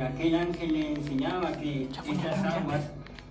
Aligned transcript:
Aquel 0.00 0.36
ángel 0.36 0.74
le 0.74 0.92
enseñaba 0.92 1.50
que 1.54 1.88
estas 1.90 2.44
aguas 2.44 2.82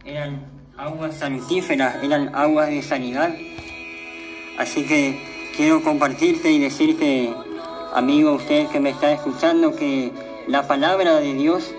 eran 0.04 0.42
aguas 0.76 1.16
santíferas, 1.16 2.04
eran 2.04 2.36
aguas 2.36 2.68
de 2.68 2.82
sanidad. 2.82 3.34
Así 4.60 4.86
que 4.86 5.18
quiero 5.56 5.82
compartirte 5.82 6.52
y 6.52 6.60
decirte, 6.60 7.34
amigo, 7.94 8.34
usted 8.34 8.68
que 8.68 8.82
me 8.82 8.90
está 8.90 9.14
escuchando, 9.14 9.78
que 9.78 10.12
la 10.48 10.68
palabra 10.68 11.22
de 11.22 11.36
Dios 11.36 11.74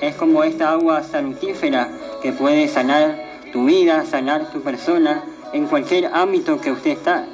es 0.00 0.14
como 0.14 0.42
esta 0.42 0.70
agua 0.70 1.02
santífera 1.02 1.90
que 2.22 2.32
puede 2.32 2.66
sanar 2.68 3.22
tu 3.52 3.66
vida, 3.66 4.06
sanar 4.06 4.50
tu 4.50 4.62
persona 4.62 5.22
en 5.52 5.66
cualquier 5.66 6.06
ámbito 6.14 6.62
que 6.62 6.72
usted 6.72 6.92
está. 6.92 7.26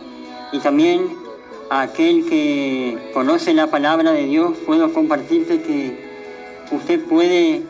Y 0.50 0.58
también 0.58 1.06
a 1.70 1.82
aquel 1.82 2.28
que 2.28 2.98
conoce 3.14 3.54
la 3.54 3.68
palabra 3.68 4.10
de 4.10 4.24
Dios, 4.24 4.58
puedo 4.66 4.92
compartirte 4.92 5.62
que 5.62 6.09
usted 6.70 7.04
puede 7.08 7.62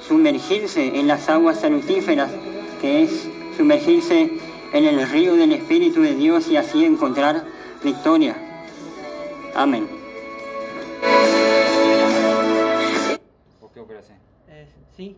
sumergirse 0.00 0.98
en 0.98 1.06
las 1.06 1.28
aguas 1.28 1.60
salutíferas, 1.60 2.30
que 2.80 3.04
es 3.04 3.28
sumergirse 3.56 4.38
en 4.72 4.84
el 4.84 5.08
río 5.08 5.34
del 5.34 5.52
Espíritu 5.52 6.02
de 6.02 6.14
Dios 6.14 6.48
y 6.48 6.56
así 6.56 6.84
encontrar 6.84 7.44
victoria. 7.84 8.36
Amén. 9.54 9.86
¿O 13.60 13.70
qué 13.70 13.80
ofrece? 13.80 14.14
Eh, 14.48 14.66
sí, 14.96 15.16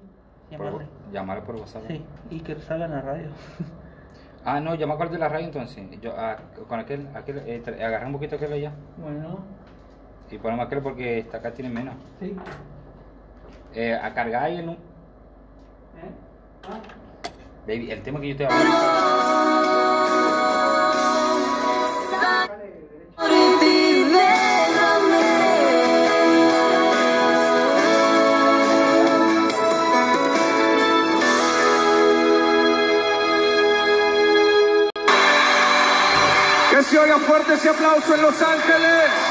Por, 0.51 0.67
llamarle. 0.67 0.87
llamarle 1.13 1.43
por 1.45 1.57
WhatsApp. 1.57 1.85
Sí, 1.89 2.03
y 2.31 2.41
que 2.41 2.57
salga 2.57 2.87
en 2.87 2.91
la 2.93 3.01
radio. 3.03 3.29
Ah, 4.47 4.61
no, 4.61 4.75
llama 4.75 4.95
al 5.01 5.11
de 5.11 5.17
la 5.19 5.31
radio 5.31 5.47
entonces. 5.47 5.83
Yo, 6.03 6.13
ah, 6.19 6.37
con 6.69 6.79
aquel, 6.79 7.09
aquel 7.15 7.39
eh, 7.47 7.63
agarra 7.83 8.07
un 8.07 8.13
poquito 8.13 8.37
aquel 8.37 8.53
allá 8.53 8.73
bueno, 8.99 9.39
y 10.31 10.37
ponemos 10.37 10.67
aquel 10.67 10.83
porque 10.83 11.19
esta 11.19 11.39
acá 11.39 11.51
tiene 11.55 11.71
menos. 11.71 11.95
sí. 12.21 12.37
Eh, 13.77 13.93
a 14.01 14.15
cargar 14.15 14.45
ahí 14.45 14.59
en 14.59 14.69
un... 14.69 14.75
¿Eh? 14.75 14.79
Ah, 16.69 16.79
Baby, 17.67 17.91
el 17.91 18.03
tema 18.03 18.21
que 18.21 18.29
yo 18.29 18.33
estoy 18.33 18.47
hablando... 18.47 18.75
Que 36.71 36.83
se 36.85 36.99
oiga 36.99 37.19
fuerte 37.19 37.55
ese 37.55 37.71
aplauso 37.71 38.15
en 38.15 38.23
Los 38.23 38.41
Ángeles. 38.41 39.24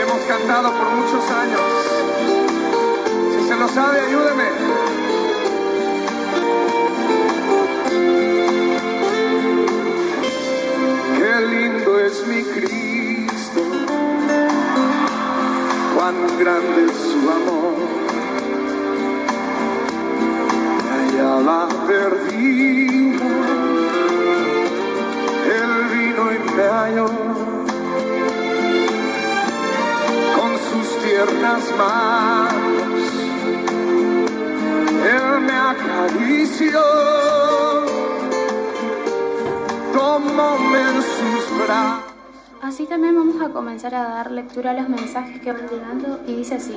Hemos 0.00 0.20
cantado 0.26 0.70
por 0.70 0.88
muchos 0.90 1.30
años. 1.30 1.60
Si 3.34 3.48
se 3.48 3.56
lo 3.56 3.68
sabe, 3.68 4.00
ayúdeme. 4.00 4.48
Qué 11.18 11.40
lindo 11.46 12.00
es 12.00 12.26
mi 12.26 12.42
Cristo, 12.42 13.62
cuán 15.94 16.38
grande 16.38 16.86
es 16.86 16.92
su 16.92 17.30
amor. 17.30 17.57
Comenzar 43.58 43.92
a 43.96 44.04
dar 44.04 44.30
lectura 44.30 44.70
a 44.70 44.74
los 44.74 44.88
mensajes 44.88 45.40
que 45.40 45.50
van 45.50 45.68
llegando 45.68 46.20
y 46.28 46.36
dice 46.36 46.54
así. 46.54 46.76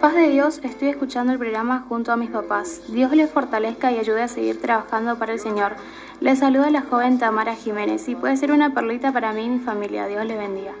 Paz 0.00 0.14
de 0.14 0.28
Dios, 0.28 0.58
estoy 0.64 0.88
escuchando 0.88 1.32
el 1.32 1.38
programa 1.38 1.84
junto 1.88 2.10
a 2.10 2.16
mis 2.16 2.28
papás. 2.28 2.80
Dios 2.88 3.12
les 3.12 3.30
fortalezca 3.30 3.92
y 3.92 3.98
ayude 3.98 4.24
a 4.24 4.26
seguir 4.26 4.60
trabajando 4.60 5.16
para 5.16 5.34
el 5.34 5.38
Señor. 5.38 5.76
Les 6.20 6.40
saluda 6.40 6.70
la 6.70 6.80
joven 6.82 7.20
Tamara 7.20 7.54
Jiménez 7.54 8.08
y 8.08 8.16
puede 8.16 8.36
ser 8.36 8.50
una 8.50 8.74
perlita 8.74 9.12
para 9.12 9.32
mí 9.32 9.44
y 9.44 9.48
mi 9.48 9.58
familia. 9.60 10.08
Dios 10.08 10.24
les 10.24 10.38
bendiga. 10.38 10.72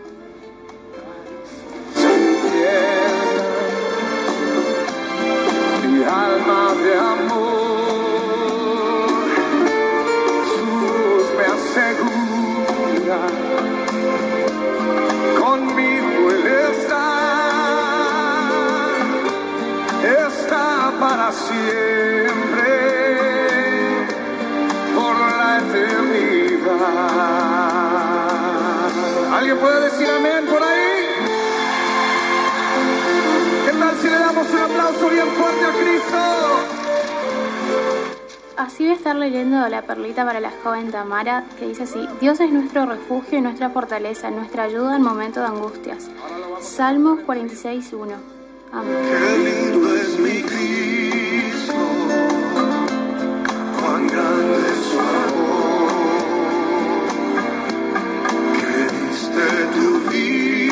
Mi 5.88 6.02
alma 6.02 6.74
de 6.82 6.94
amor, 6.98 7.78
voz 10.82 11.30
me 11.38 11.44
asegura, 11.44 13.20
conmigo 15.48 16.30
Él 16.30 16.46
está, 16.72 17.06
está 20.26 20.66
para 21.00 21.32
siempre, 21.32 22.70
por 24.94 25.14
la 25.40 25.50
eternidad. 25.64 26.68
¿Alguien 29.36 29.58
puede 29.58 29.80
decir 29.88 30.08
amén 30.18 30.44
por 30.52 30.62
ahí? 30.62 30.96
¿Qué 33.64 33.72
tal 33.80 33.94
si 34.00 34.06
le 34.08 34.18
damos 34.18 34.46
un 34.50 34.62
aplauso 34.68 35.08
bien 35.08 35.28
fuerte 35.38 35.64
a 35.64 35.72
Cristo? 35.80 36.77
Así 38.58 38.82
voy 38.82 38.92
a 38.92 38.96
estar 38.96 39.14
leyendo 39.14 39.68
la 39.68 39.82
perlita 39.82 40.24
para 40.24 40.40
la 40.40 40.50
joven 40.64 40.90
Tamara 40.90 41.44
que 41.60 41.68
dice 41.68 41.84
así. 41.84 42.08
Dios 42.20 42.40
es 42.40 42.50
nuestro 42.50 42.86
refugio 42.86 43.38
y 43.38 43.40
nuestra 43.40 43.70
fortaleza, 43.70 44.32
nuestra 44.32 44.64
ayuda 44.64 44.96
en 44.96 45.02
momentos 45.02 45.44
de 45.44 45.48
angustias. 45.48 46.10
Salmos 46.60 47.20
46.1. 47.20 48.16
Amén. 48.72 48.96
Qué 49.08 49.38
lindo 49.38 49.94
es 49.94 50.18
mi 50.18 50.42
Cristo, 50.42 51.72
cuán 53.80 54.08
grande 54.08 54.58
es 54.70 54.78
su 54.90 54.98
amor, 54.98 55.92
que 58.58 58.76
diste 58.96 59.46
tu 59.72 60.10
vida 60.10 60.67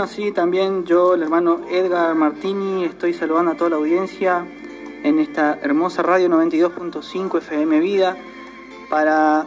Bueno, 0.00 0.32
también 0.34 0.86
yo, 0.86 1.12
el 1.12 1.22
hermano 1.22 1.60
Edgar 1.68 2.14
Martini, 2.14 2.86
estoy 2.86 3.12
saludando 3.12 3.50
a 3.50 3.54
toda 3.54 3.68
la 3.68 3.76
audiencia 3.76 4.46
en 5.02 5.18
esta 5.18 5.58
hermosa 5.60 6.02
radio 6.02 6.26
92.5 6.30 7.36
FM 7.36 7.80
Vida 7.80 8.16
para 8.88 9.44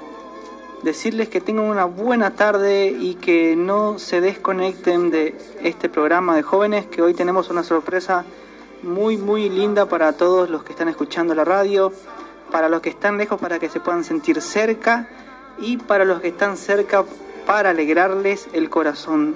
decirles 0.83 1.29
que 1.29 1.41
tengan 1.41 1.65
una 1.65 1.85
buena 1.85 2.35
tarde 2.35 2.85
y 2.85 3.15
que 3.15 3.55
no 3.55 3.97
se 3.97 4.21
desconecten 4.21 5.09
de 5.09 5.35
este 5.63 5.89
programa 5.89 6.35
de 6.35 6.43
jóvenes, 6.43 6.85
que 6.85 7.01
hoy 7.01 7.15
tenemos 7.15 7.49
una 7.49 7.63
sorpresa 7.63 8.23
muy, 8.83 9.17
muy 9.17 9.49
linda 9.49 9.87
para 9.87 10.13
todos 10.13 10.51
los 10.51 10.63
que 10.63 10.73
están 10.73 10.87
escuchando 10.87 11.33
la 11.33 11.45
radio, 11.45 11.91
para 12.51 12.69
los 12.69 12.79
que 12.81 12.89
están 12.89 13.17
lejos 13.17 13.41
para 13.41 13.57
que 13.57 13.69
se 13.69 13.79
puedan 13.79 14.03
sentir 14.03 14.39
cerca 14.39 15.07
y 15.57 15.77
para 15.77 16.05
los 16.05 16.21
que 16.21 16.27
están 16.27 16.57
cerca 16.57 17.03
para 17.47 17.71
alegrarles 17.71 18.47
el 18.53 18.69
corazón. 18.69 19.35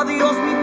Adios, 0.00 0.34
mi 0.38 0.59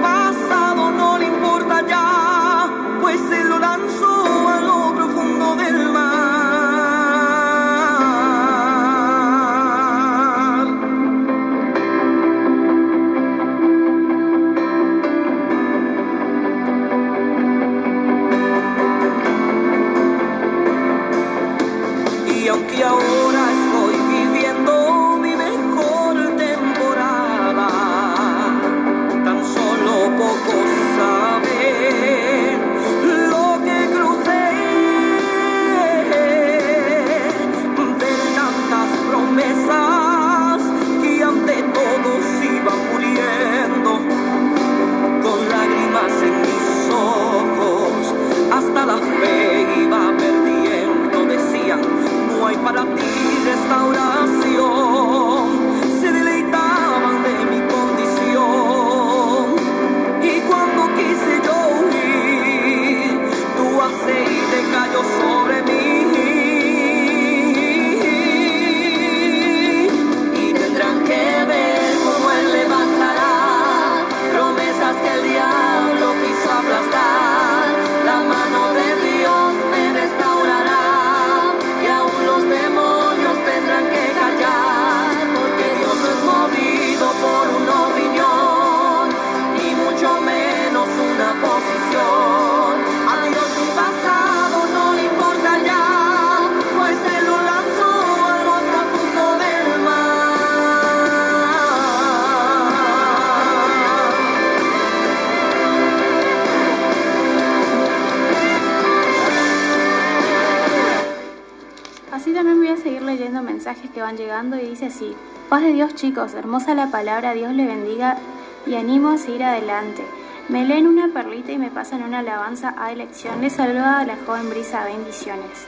van 114.07 114.15
llegando 114.15 114.55
y 114.55 114.61
dice 114.61 114.85
así, 114.85 115.13
paz 115.49 115.61
de 115.61 115.73
Dios 115.73 115.93
chicos, 115.93 116.33
hermosa 116.33 116.73
la 116.73 116.89
palabra, 116.89 117.33
Dios 117.33 117.51
le 117.51 117.65
bendiga 117.65 118.17
y 118.65 118.75
animo 118.75 119.09
a 119.09 119.17
seguir 119.17 119.43
adelante. 119.43 120.01
Me 120.47 120.63
leen 120.63 120.87
una 120.87 121.09
perlita 121.09 121.51
y 121.51 121.57
me 121.57 121.71
pasan 121.71 122.03
una 122.03 122.19
alabanza 122.19 122.73
a 122.77 122.93
elección. 122.93 123.41
Les 123.41 123.51
saluda 123.51 123.99
a 123.99 124.05
la 124.05 124.15
joven 124.25 124.49
Brisa, 124.49 124.85
bendiciones. 124.85 125.67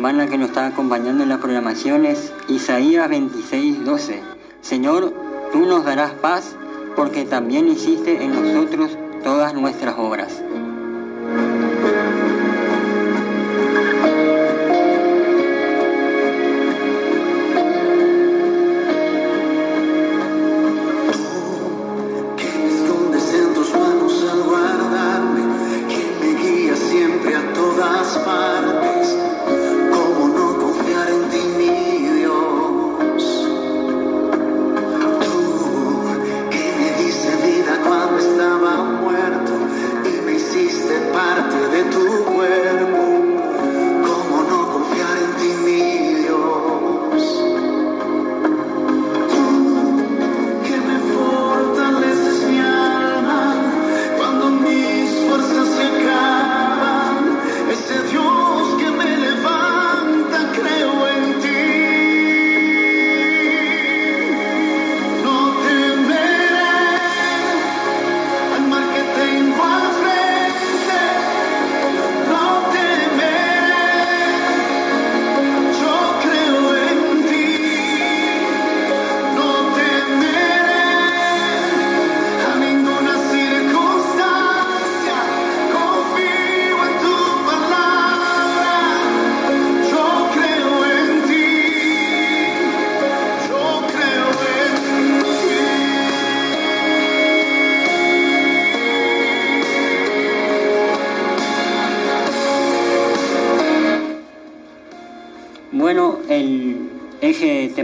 hermana 0.00 0.28
que 0.28 0.38
nos 0.38 0.48
está 0.48 0.66
acompañando 0.66 1.24
en 1.24 1.28
la 1.28 1.36
programación 1.36 2.06
es 2.06 2.32
Isaías 2.48 3.06
26, 3.06 3.84
12. 3.84 4.22
Señor, 4.62 5.12
tú 5.52 5.66
nos 5.66 5.84
darás 5.84 6.12
paz 6.12 6.56
porque 6.96 7.26
también 7.26 7.68
hiciste 7.68 8.24
en 8.24 8.32
nosotros 8.32 8.96
todas 9.22 9.52
nuestras 9.52 9.98
obras. 9.98 10.42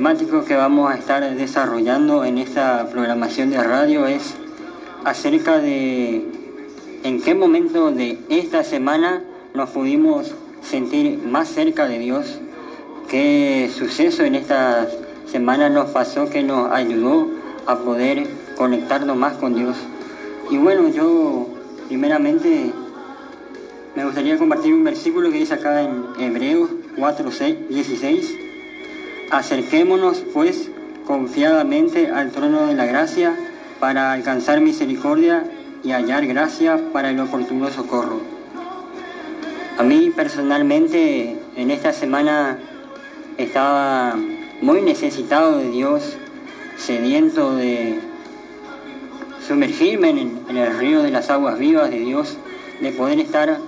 Temático 0.06 0.44
que 0.44 0.54
vamos 0.54 0.88
a 0.88 0.94
estar 0.94 1.34
desarrollando 1.34 2.24
en 2.24 2.38
esta 2.38 2.86
programación 2.92 3.50
de 3.50 3.60
radio 3.60 4.06
es 4.06 4.36
acerca 5.04 5.58
de 5.58 6.24
en 7.02 7.20
qué 7.22 7.34
momento 7.34 7.90
de 7.90 8.16
esta 8.28 8.62
semana 8.62 9.24
nos 9.52 9.70
pudimos 9.70 10.32
sentir 10.62 11.18
más 11.18 11.48
cerca 11.48 11.88
de 11.88 11.98
Dios, 11.98 12.38
qué 13.08 13.68
suceso 13.76 14.22
en 14.22 14.36
esta 14.36 14.86
semana 15.26 15.70
nos 15.70 15.90
pasó 15.90 16.30
que 16.30 16.44
nos 16.44 16.70
ayudó 16.70 17.28
a 17.66 17.76
poder 17.78 18.28
conectarnos 18.56 19.16
más 19.16 19.34
con 19.38 19.56
Dios. 19.56 19.76
Y 20.52 20.56
bueno, 20.58 20.88
yo 20.88 21.48
primeramente 21.88 22.70
me 23.96 24.04
gustaría 24.04 24.38
compartir 24.38 24.72
un 24.72 24.84
versículo 24.84 25.32
que 25.32 25.38
dice 25.38 25.54
acá 25.54 25.82
en 25.82 26.04
Hebreos 26.16 26.70
4, 26.96 27.28
16. 27.70 28.45
Acerquémonos 29.30 30.18
pues 30.32 30.70
confiadamente 31.06 32.10
al 32.10 32.30
trono 32.30 32.66
de 32.66 32.74
la 32.74 32.86
gracia 32.86 33.36
para 33.80 34.12
alcanzar 34.12 34.60
misericordia 34.60 35.44
y 35.82 35.90
hallar 35.90 36.26
gracia 36.26 36.80
para 36.92 37.10
el 37.10 37.20
oportuno 37.20 37.70
socorro. 37.70 38.20
A 39.78 39.82
mí 39.82 40.10
personalmente 40.14 41.36
en 41.56 41.70
esta 41.70 41.92
semana 41.92 42.58
estaba 43.36 44.16
muy 44.62 44.80
necesitado 44.82 45.58
de 45.58 45.70
Dios, 45.70 46.16
sediento 46.76 47.56
de 47.56 47.98
sumergirme 49.46 50.10
en, 50.10 50.40
en 50.48 50.56
el 50.56 50.78
río 50.78 51.02
de 51.02 51.10
las 51.10 51.30
aguas 51.30 51.58
vivas 51.58 51.90
de 51.90 51.98
Dios, 51.98 52.36
de 52.80 52.92
poder 52.92 53.20
estar 53.20 53.58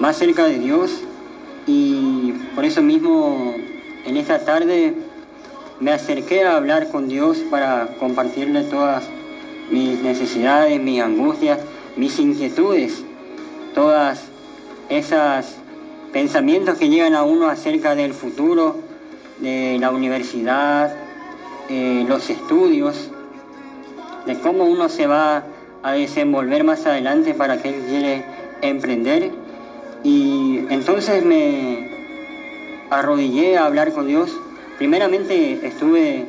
más 0.00 0.16
cerca 0.16 0.44
de 0.44 0.58
Dios 0.58 1.02
y 1.66 2.32
por 2.54 2.64
eso 2.64 2.82
mismo 2.82 3.54
en 4.08 4.16
esta 4.16 4.38
tarde 4.38 4.94
me 5.80 5.92
acerqué 5.92 6.42
a 6.42 6.56
hablar 6.56 6.88
con 6.88 7.08
Dios 7.08 7.38
para 7.50 7.88
compartirle 7.98 8.62
todas 8.64 9.04
mis 9.70 10.00
necesidades, 10.00 10.80
mis 10.80 11.02
angustias, 11.02 11.58
mis 11.94 12.18
inquietudes, 12.18 13.04
todas 13.74 14.24
esas 14.88 15.56
pensamientos 16.10 16.78
que 16.78 16.88
llegan 16.88 17.14
a 17.14 17.22
uno 17.22 17.48
acerca 17.48 17.94
del 17.94 18.14
futuro, 18.14 18.76
de 19.40 19.76
la 19.78 19.90
universidad, 19.90 20.96
eh, 21.68 22.06
los 22.08 22.30
estudios, 22.30 23.10
de 24.24 24.38
cómo 24.38 24.64
uno 24.64 24.88
se 24.88 25.06
va 25.06 25.44
a 25.82 25.92
desenvolver 25.92 26.64
más 26.64 26.86
adelante 26.86 27.34
para 27.34 27.60
que 27.60 27.68
él 27.68 27.84
quiere 27.86 28.24
emprender. 28.62 29.30
Y 30.02 30.60
entonces 30.70 31.22
me 31.26 31.97
arrodillé 32.90 33.56
a 33.56 33.66
hablar 33.66 33.92
con 33.92 34.06
Dios. 34.06 34.30
Primeramente 34.78 35.66
estuve 35.66 36.26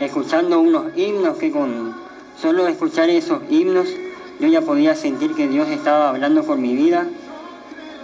escuchando 0.00 0.60
unos 0.60 0.96
himnos 0.96 1.36
que 1.38 1.50
con 1.50 1.94
solo 2.40 2.68
escuchar 2.68 3.10
esos 3.10 3.40
himnos 3.50 3.88
yo 4.40 4.46
ya 4.46 4.60
podía 4.60 4.94
sentir 4.94 5.34
que 5.34 5.48
Dios 5.48 5.68
estaba 5.68 6.10
hablando 6.10 6.44
por 6.44 6.58
mi 6.58 6.74
vida. 6.76 7.06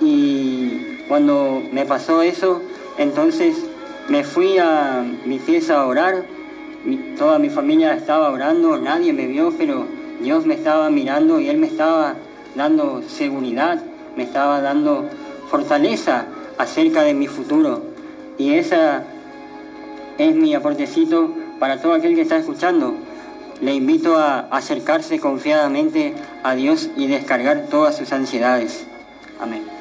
Y 0.00 0.99
cuando 1.09 1.62
me 1.73 1.85
pasó 1.85 2.23
eso, 2.23 2.61
entonces 2.99 3.57
me 4.09 4.25
fui 4.25 4.59
a 4.59 5.05
mi 5.25 5.38
pieza 5.38 5.81
a 5.81 5.87
orar. 5.87 6.25
toda 7.17 7.38
mi 7.38 7.49
familia 7.49 7.95
estaba 7.95 8.31
orando, 8.31 8.76
nadie 8.79 9.12
me 9.12 9.26
vio, 9.26 9.55
pero 9.57 9.87
Dios 10.21 10.45
me 10.45 10.55
estaba 10.55 10.91
mirando 10.91 11.41
y 11.41 11.49
Él 11.49 11.59
me 11.59 11.69
estaba 11.69 12.17
dando 12.57 13.03
seguridad, 13.09 13.81
me 14.17 14.25
estaba 14.25 14.61
dando 14.61 15.09
fortaleza 15.50 16.26
acerca 16.58 17.02
de 17.02 17.14
mi 17.14 17.26
futuro. 17.26 17.82
Y 18.38 18.54
esa 18.54 19.04
es 20.18 20.34
mi 20.34 20.54
aportecito 20.54 21.30
para 21.58 21.80
todo 21.80 21.94
aquel 21.94 22.14
que 22.14 22.23
está 22.23 22.37
escuchando. 22.37 22.94
Le 23.61 23.75
invito 23.75 24.16
a 24.16 24.40
acercarse 24.50 25.20
confiadamente 25.20 26.14
a 26.42 26.54
Dios 26.54 26.90
y 26.96 27.06
descargar 27.06 27.66
todas 27.70 27.96
sus 27.96 28.12
ansiedades. 28.12 28.84
Amén. 29.40 29.74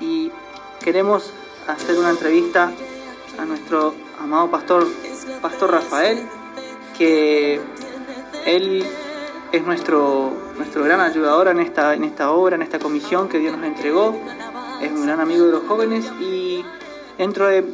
Y 0.00 0.30
queremos 0.84 1.32
hacer 1.66 1.98
una 1.98 2.10
entrevista 2.10 2.70
a 3.36 3.44
nuestro 3.44 3.92
amado 4.20 4.48
pastor, 4.48 4.86
Pastor 5.40 5.72
Rafael, 5.72 6.28
que 6.96 7.60
Él 8.46 8.86
es 9.50 9.62
nuestro, 9.64 10.30
nuestro 10.56 10.84
gran 10.84 11.00
ayudador 11.00 11.48
en 11.48 11.58
esta, 11.58 11.92
en 11.94 12.04
esta 12.04 12.30
obra, 12.30 12.54
en 12.54 12.62
esta 12.62 12.78
comisión 12.78 13.28
que 13.28 13.40
Dios 13.40 13.56
nos 13.56 13.66
entregó. 13.66 14.16
Es 14.80 14.92
un 14.92 15.06
gran 15.06 15.18
amigo 15.18 15.46
de 15.46 15.50
los 15.50 15.64
jóvenes 15.64 16.04
y 16.20 16.64
dentro 17.18 17.48
de 17.48 17.64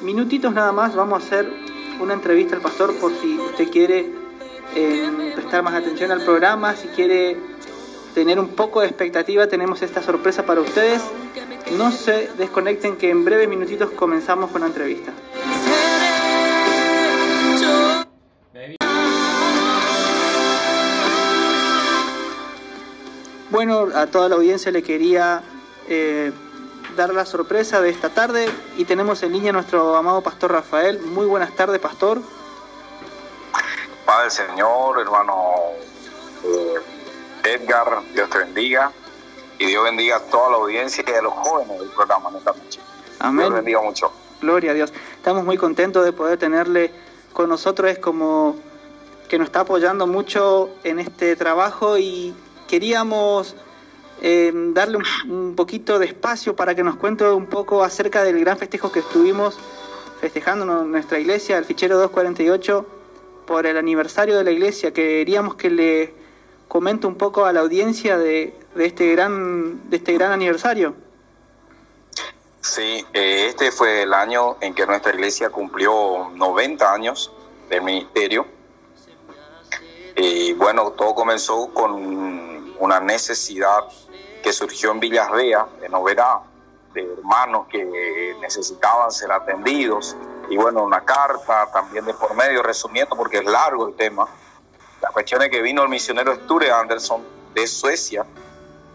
minutitos 0.00 0.54
nada 0.54 0.72
más 0.72 0.96
vamos 0.96 1.22
a 1.22 1.26
hacer 1.26 1.52
una 2.00 2.14
entrevista 2.14 2.56
al 2.56 2.62
pastor 2.62 2.94
por 2.94 3.12
si 3.12 3.38
usted 3.38 3.68
quiere 3.70 4.10
eh, 4.74 5.32
prestar 5.34 5.62
más 5.62 5.74
atención 5.74 6.10
al 6.10 6.22
programa, 6.22 6.74
si 6.74 6.88
quiere 6.88 7.36
tener 8.18 8.40
un 8.40 8.48
poco 8.48 8.80
de 8.80 8.88
expectativa, 8.88 9.46
tenemos 9.46 9.80
esta 9.80 10.02
sorpresa 10.02 10.44
para 10.44 10.60
ustedes. 10.60 11.00
No 11.76 11.92
se 11.92 12.28
desconecten 12.36 12.96
que 12.96 13.10
en 13.10 13.24
breves 13.24 13.48
minutitos 13.48 13.90
comenzamos 13.90 14.50
con 14.50 14.62
la 14.62 14.66
entrevista. 14.66 15.12
Bueno, 23.50 23.86
a 23.94 24.08
toda 24.08 24.28
la 24.28 24.34
audiencia 24.34 24.72
le 24.72 24.82
quería 24.82 25.44
eh, 25.88 26.32
dar 26.96 27.14
la 27.14 27.24
sorpresa 27.24 27.80
de 27.80 27.90
esta 27.90 28.08
tarde 28.08 28.48
y 28.76 28.84
tenemos 28.84 29.22
en 29.22 29.32
línea 29.32 29.50
a 29.50 29.52
nuestro 29.52 29.94
amado 29.94 30.22
pastor 30.22 30.50
Rafael. 30.50 30.98
Muy 31.02 31.26
buenas 31.26 31.54
tardes, 31.54 31.78
pastor. 31.78 32.20
Padre 34.04 34.30
Señor, 34.30 35.00
hermano 35.00 35.52
eh, 36.44 36.97
Edgar, 37.44 38.02
Dios 38.14 38.30
te 38.30 38.38
bendiga 38.38 38.92
y 39.58 39.66
Dios 39.66 39.84
bendiga 39.84 40.16
a 40.16 40.20
toda 40.20 40.50
la 40.50 40.56
audiencia 40.56 41.04
y 41.06 41.10
a 41.10 41.22
los 41.22 41.32
jóvenes 41.32 41.78
del 41.80 41.88
programa 41.90 42.30
en 42.30 42.36
esta 42.36 42.52
noche. 42.52 42.80
Amén. 43.18 43.46
Dios 43.46 43.54
bendiga 43.54 43.80
mucho. 43.82 44.12
Gloria 44.40 44.70
a 44.70 44.74
Dios. 44.74 44.92
Estamos 45.16 45.44
muy 45.44 45.56
contentos 45.56 46.04
de 46.04 46.12
poder 46.12 46.38
tenerle 46.38 46.92
con 47.32 47.48
nosotros. 47.48 47.90
Es 47.90 47.98
como 47.98 48.56
que 49.28 49.38
nos 49.38 49.46
está 49.46 49.60
apoyando 49.60 50.06
mucho 50.06 50.70
en 50.84 50.98
este 50.98 51.36
trabajo 51.36 51.98
y 51.98 52.34
queríamos 52.68 53.56
eh, 54.22 54.52
darle 54.54 54.98
un, 54.98 55.04
un 55.30 55.56
poquito 55.56 55.98
de 55.98 56.06
espacio 56.06 56.56
para 56.56 56.74
que 56.74 56.82
nos 56.82 56.96
cuente 56.96 57.28
un 57.28 57.46
poco 57.46 57.82
acerca 57.82 58.22
del 58.22 58.40
gran 58.40 58.56
festejo 58.58 58.90
que 58.90 59.00
estuvimos 59.00 59.58
festejando 60.20 60.82
en 60.82 60.90
nuestra 60.90 61.18
iglesia, 61.18 61.58
el 61.58 61.64
fichero 61.64 61.96
248, 61.98 62.86
por 63.46 63.66
el 63.66 63.76
aniversario 63.76 64.36
de 64.36 64.44
la 64.44 64.50
iglesia. 64.50 64.92
Queríamos 64.92 65.54
que 65.54 65.70
le 65.70 66.14
comente 66.68 67.06
un 67.06 67.16
poco 67.16 67.46
a 67.46 67.52
la 67.52 67.60
audiencia 67.60 68.18
de, 68.18 68.54
de 68.74 68.86
este 68.86 69.12
gran 69.12 69.90
de 69.90 69.96
este 69.96 70.12
gran 70.12 70.32
aniversario. 70.32 70.94
Sí, 72.60 73.04
eh, 73.14 73.46
este 73.48 73.72
fue 73.72 74.02
el 74.02 74.12
año 74.12 74.56
en 74.60 74.74
que 74.74 74.86
nuestra 74.86 75.14
iglesia 75.14 75.48
cumplió 75.48 76.30
90 76.34 76.92
años 76.92 77.32
de 77.70 77.80
ministerio. 77.80 78.46
Y 80.16 80.52
bueno, 80.52 80.90
todo 80.90 81.14
comenzó 81.14 81.72
con 81.72 82.74
una 82.78 83.00
necesidad 83.00 83.84
que 84.42 84.52
surgió 84.52 84.90
en 84.90 85.00
Villas 85.00 85.30
Reas, 85.30 85.64
en 85.82 85.94
Oberá, 85.94 86.40
de 86.92 87.04
hermanos 87.04 87.68
que 87.68 88.34
necesitaban 88.40 89.12
ser 89.12 89.32
atendidos. 89.32 90.16
Y 90.50 90.56
bueno, 90.56 90.82
una 90.82 91.04
carta 91.04 91.70
también 91.72 92.04
de 92.04 92.14
por 92.14 92.34
medio, 92.34 92.62
resumiendo 92.62 93.16
porque 93.16 93.38
es 93.38 93.44
largo 93.44 93.88
el 93.88 93.94
tema. 93.94 94.28
La 95.00 95.10
cuestión 95.10 95.42
es 95.42 95.50
que 95.50 95.62
vino 95.62 95.82
el 95.82 95.88
misionero 95.88 96.34
Sture 96.34 96.70
Anderson 96.70 97.22
de 97.54 97.66
Suecia 97.66 98.26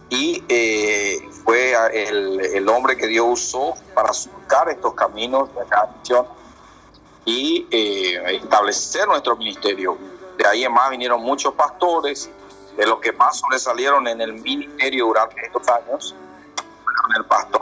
y 0.10 0.44
eh, 0.48 1.30
fue 1.44 1.74
el, 1.94 2.40
el, 2.40 2.70
hombre 2.70 2.96
que 2.98 3.08
Dios 3.08 3.26
usó 3.30 3.74
para 3.96 4.14
surcar 4.14 4.70
estos 4.70 4.94
caminos 4.94 5.50
de 5.56 5.66
cada 5.68 5.92
misión 5.98 6.28
y 7.26 7.68
eh, 7.72 8.36
establecer 8.36 9.08
nuestro 9.08 9.36
ministerio. 9.36 9.98
De 10.38 10.48
ahí 10.48 10.64
en 10.64 10.74
más 10.74 10.90
vinieron 10.90 11.22
muchos 11.22 11.54
pastores, 11.54 12.30
de 12.76 12.86
los 12.88 13.00
que 13.00 13.12
más 13.14 13.40
sobresalieron 13.40 14.08
en 14.08 14.20
el 14.22 14.34
ministerio 14.34 15.06
durante 15.06 15.46
estos 15.46 15.68
años, 15.70 16.16
el 17.16 17.26
pastor 17.26 17.62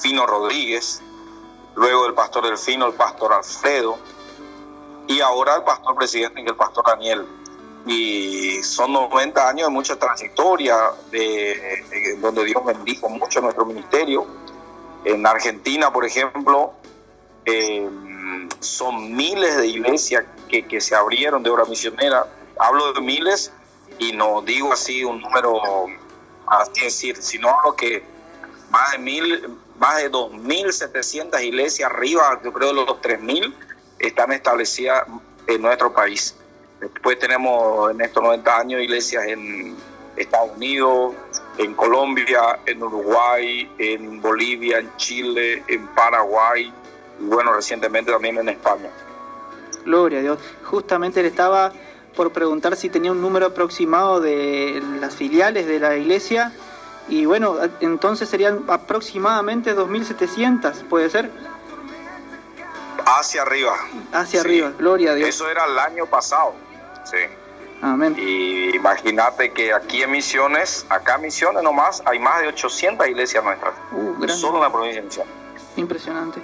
Fino 0.00 0.26
Rodríguez, 0.26 1.02
luego 1.74 2.06
el 2.06 2.14
pastor 2.14 2.44
Delfino, 2.44 2.86
el 2.86 2.94
pastor 2.94 3.32
Alfredo, 3.32 3.98
y 5.06 5.20
ahora 5.20 5.56
el 5.56 5.62
pastor 5.62 5.94
presidente, 5.96 6.42
que 6.42 6.50
el 6.50 6.56
pastor 6.56 6.84
Daniel. 6.86 7.26
Y 7.86 8.62
son 8.64 8.92
90 8.92 9.48
años 9.48 9.68
de 9.68 9.72
mucha 9.72 9.96
trayectoria, 9.96 10.76
de, 11.10 11.84
de, 11.90 12.16
donde 12.20 12.44
Dios 12.44 12.64
bendijo 12.64 13.08
mucho 13.08 13.40
nuestro 13.40 13.64
ministerio. 13.64 14.26
En 15.04 15.24
Argentina, 15.24 15.92
por 15.92 16.04
ejemplo, 16.04 16.72
eh, 17.44 17.88
son 18.58 19.14
miles 19.14 19.56
de 19.56 19.68
iglesias 19.68 20.24
que, 20.48 20.66
que, 20.66 20.80
se 20.80 20.96
abrieron 20.96 21.44
de 21.44 21.50
obra 21.50 21.64
misionera. 21.64 22.26
Hablo 22.58 22.92
de 22.92 23.00
miles 23.00 23.52
y 24.00 24.12
no 24.12 24.42
digo 24.42 24.72
así 24.72 25.04
un 25.04 25.20
número, 25.20 25.60
así 26.48 26.82
decir, 26.82 27.16
sino 27.22 27.50
hablo 27.50 27.76
que 27.76 28.04
más 28.70 28.92
de 28.92 28.98
mil, 28.98 29.58
más 29.78 29.98
de 29.98 30.10
2.700 30.10 31.40
iglesias 31.44 31.88
arriba, 31.88 32.40
yo 32.42 32.52
creo 32.52 32.68
de 32.68 32.74
los 32.74 33.00
3.000 33.00 33.54
están 33.98 34.32
establecidas 34.32 35.04
en 35.46 35.62
nuestro 35.62 35.92
país. 35.92 36.34
Después 36.80 37.18
tenemos 37.18 37.90
en 37.90 38.00
estos 38.00 38.22
90 38.22 38.58
años 38.58 38.82
iglesias 38.82 39.24
en 39.26 39.74
Estados 40.16 40.50
Unidos, 40.56 41.14
en 41.58 41.74
Colombia, 41.74 42.58
en 42.66 42.82
Uruguay, 42.82 43.70
en 43.78 44.20
Bolivia, 44.20 44.78
en 44.78 44.94
Chile, 44.96 45.62
en 45.68 45.86
Paraguay 45.88 46.72
y 47.20 47.24
bueno, 47.24 47.52
recientemente 47.52 48.12
también 48.12 48.36
en 48.38 48.48
España. 48.50 48.90
Gloria 49.84 50.18
a 50.18 50.22
Dios. 50.22 50.38
Justamente 50.64 51.22
le 51.22 51.28
estaba 51.28 51.72
por 52.14 52.32
preguntar 52.32 52.76
si 52.76 52.88
tenía 52.88 53.12
un 53.12 53.20
número 53.20 53.46
aproximado 53.46 54.20
de 54.20 54.82
las 55.00 55.14
filiales 55.14 55.66
de 55.66 55.78
la 55.78 55.96
iglesia 55.96 56.52
y 57.08 57.24
bueno, 57.24 57.56
entonces 57.80 58.28
serían 58.28 58.64
aproximadamente 58.68 59.76
2.700, 59.76 60.84
¿puede 60.88 61.08
ser? 61.08 61.30
Hacia 63.06 63.42
arriba. 63.42 63.76
Hacia 64.12 64.42
sí. 64.42 64.46
arriba, 64.46 64.72
gloria 64.76 65.12
a 65.12 65.14
Dios. 65.14 65.28
Eso 65.28 65.48
era 65.48 65.64
el 65.64 65.78
año 65.78 66.06
pasado, 66.06 66.54
sí. 67.04 67.18
Amén. 67.82 68.16
Y 68.18 68.74
imagínate 68.74 69.52
que 69.52 69.72
aquí 69.72 70.02
en 70.02 70.10
Misiones, 70.10 70.86
acá 70.88 71.16
en 71.16 71.22
Misiones 71.22 71.62
nomás, 71.62 72.02
hay 72.04 72.18
más 72.18 72.40
de 72.40 72.48
800 72.48 73.06
iglesias 73.08 73.44
nuestras. 73.44 73.74
Uh, 73.92 74.28
solo 74.28 74.56
en 74.56 74.62
la 74.62 74.72
provincia 74.72 75.00
de 75.00 75.06
Misiones. 75.06 75.32
Impresionante. 75.76 76.40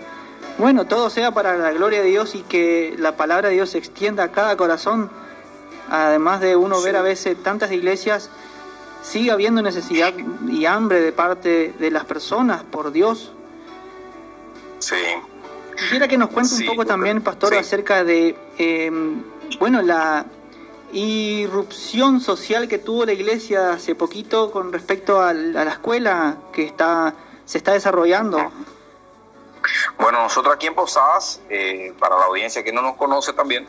Bueno, 0.59 0.85
todo 0.87 1.09
sea 1.11 1.33
para 1.33 1.57
la 1.57 1.73
gloria 1.73 2.03
de 2.03 2.09
Dios 2.09 2.35
y 2.35 2.43
que 2.43 2.95
la 2.99 3.17
palabra 3.17 3.49
de 3.49 3.55
Dios 3.55 3.71
se 3.71 3.79
extienda 3.79 4.25
a 4.25 4.33
cada 4.33 4.57
corazón. 4.57 5.11
Además 5.91 6.41
de 6.41 6.57
uno 6.57 6.79
sí. 6.79 6.85
ver 6.85 6.97
a 6.97 7.03
veces 7.03 7.43
tantas 7.43 7.73
iglesias, 7.73 8.31
sigue 9.03 9.31
habiendo 9.31 9.63
necesidad 9.63 10.13
y 10.49 10.67
hambre 10.67 11.01
de 11.01 11.13
parte 11.13 11.75
de 11.79 11.91
las 11.91 12.05
personas 12.05 12.63
por 12.63 12.93
Dios. 12.93 13.33
Sí. 14.79 14.97
Quisiera 15.77 16.09
que 16.09 16.19
nos 16.19 16.31
cuente 16.31 16.55
sí, 16.55 16.63
un 16.63 16.71
poco 16.71 16.87
también, 16.87 17.23
pastor, 17.23 17.51
sí. 17.51 17.57
acerca 17.57 18.05
de, 18.05 18.37
eh, 18.59 18.91
bueno, 19.59 19.83
la 19.83 20.27
irrupción 20.93 22.21
social 22.21 22.69
que 22.69 22.79
tuvo 22.79 23.07
la 23.07 23.13
iglesia 23.13 23.73
hace 23.73 23.95
poquito 23.95 24.51
con 24.51 24.73
respecto 24.73 25.23
a 25.23 25.33
la, 25.33 25.63
a 25.63 25.65
la 25.65 25.71
escuela 25.73 26.37
que 26.53 26.65
está 26.65 27.15
se 27.45 27.59
está 27.59 27.73
desarrollando. 27.73 28.39
Bueno, 29.99 30.23
nosotros 30.23 30.55
aquí 30.55 30.67
en 30.67 30.75
Posadas, 30.75 31.41
eh, 31.49 31.93
para 31.99 32.17
la 32.19 32.25
audiencia 32.25 32.63
que 32.63 32.73
no 32.73 32.83
nos 32.83 32.97
conoce 32.97 33.33
también, 33.33 33.67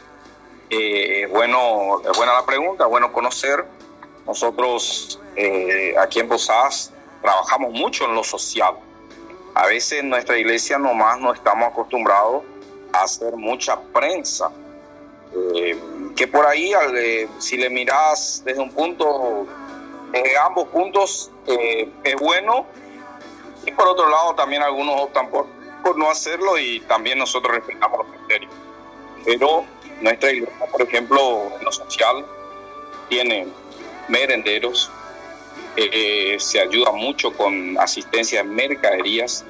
eh, 0.69 1.27
bueno, 1.29 2.01
es 2.09 2.17
buena 2.17 2.33
la 2.33 2.45
pregunta, 2.45 2.85
bueno 2.85 3.11
conocer. 3.11 3.65
Nosotros 4.25 5.19
eh, 5.35 5.93
aquí 5.99 6.19
en 6.19 6.27
Posadas 6.27 6.91
trabajamos 7.21 7.73
mucho 7.73 8.05
en 8.05 8.15
lo 8.15 8.23
social. 8.23 8.75
A 9.55 9.67
veces 9.67 9.99
en 9.99 10.09
nuestra 10.09 10.37
iglesia 10.37 10.79
nomás 10.79 11.19
no 11.19 11.33
estamos 11.33 11.69
acostumbrados 11.69 12.43
a 12.91 13.03
hacer 13.03 13.35
mucha 13.35 13.79
prensa. 13.79 14.49
Eh, 15.55 15.79
que 16.15 16.27
por 16.27 16.45
ahí, 16.45 16.73
eh, 16.95 17.27
si 17.39 17.57
le 17.57 17.69
miras 17.69 18.41
desde 18.45 18.61
un 18.61 18.71
punto, 18.71 19.47
eh, 20.13 20.33
ambos 20.43 20.67
puntos 20.69 21.31
es 21.45 22.15
bueno. 22.19 22.65
Y 23.65 23.71
por 23.71 23.87
otro 23.87 24.09
lado, 24.09 24.35
también 24.35 24.61
algunos 24.63 25.01
optan 25.01 25.29
por, 25.29 25.45
por 25.83 25.97
no 25.97 26.09
hacerlo 26.09 26.57
y 26.57 26.79
también 26.81 27.19
nosotros 27.19 27.55
respetamos 27.55 27.99
los 27.99 28.17
criterios. 28.17 28.51
Pero 29.23 29.65
nuestra 30.01 30.31
iglesia, 30.31 30.65
por 30.71 30.81
ejemplo, 30.81 31.51
en 31.57 31.63
lo 31.65 31.71
social, 31.71 32.25
tiene 33.09 33.47
merenderos, 34.07 34.91
eh, 35.75 36.37
se 36.39 36.59
ayuda 36.59 36.91
mucho 36.91 37.33
con 37.33 37.77
asistencia 37.79 38.43
de 38.43 38.49
mercaderías 38.49 39.43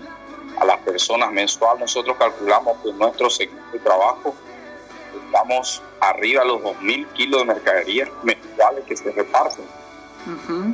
a 0.60 0.66
las 0.66 0.80
personas 0.80 1.32
mensual. 1.32 1.80
Nosotros 1.80 2.18
calculamos 2.18 2.78
que 2.82 2.90
en 2.90 2.98
nuestro 2.98 3.30
segmento 3.30 3.72
de 3.72 3.80
trabajo 3.80 4.36
estamos 5.26 5.82
arriba 6.00 6.44
de 6.44 6.48
los 6.48 6.62
2.000 6.62 7.08
kilos 7.14 7.42
de 7.42 7.46
mercaderías 7.46 8.10
mensuales 8.24 8.86
que 8.86 8.96
se 8.96 9.12
reparten. 9.12 9.66
Uh 10.26 10.52
-huh. 10.52 10.74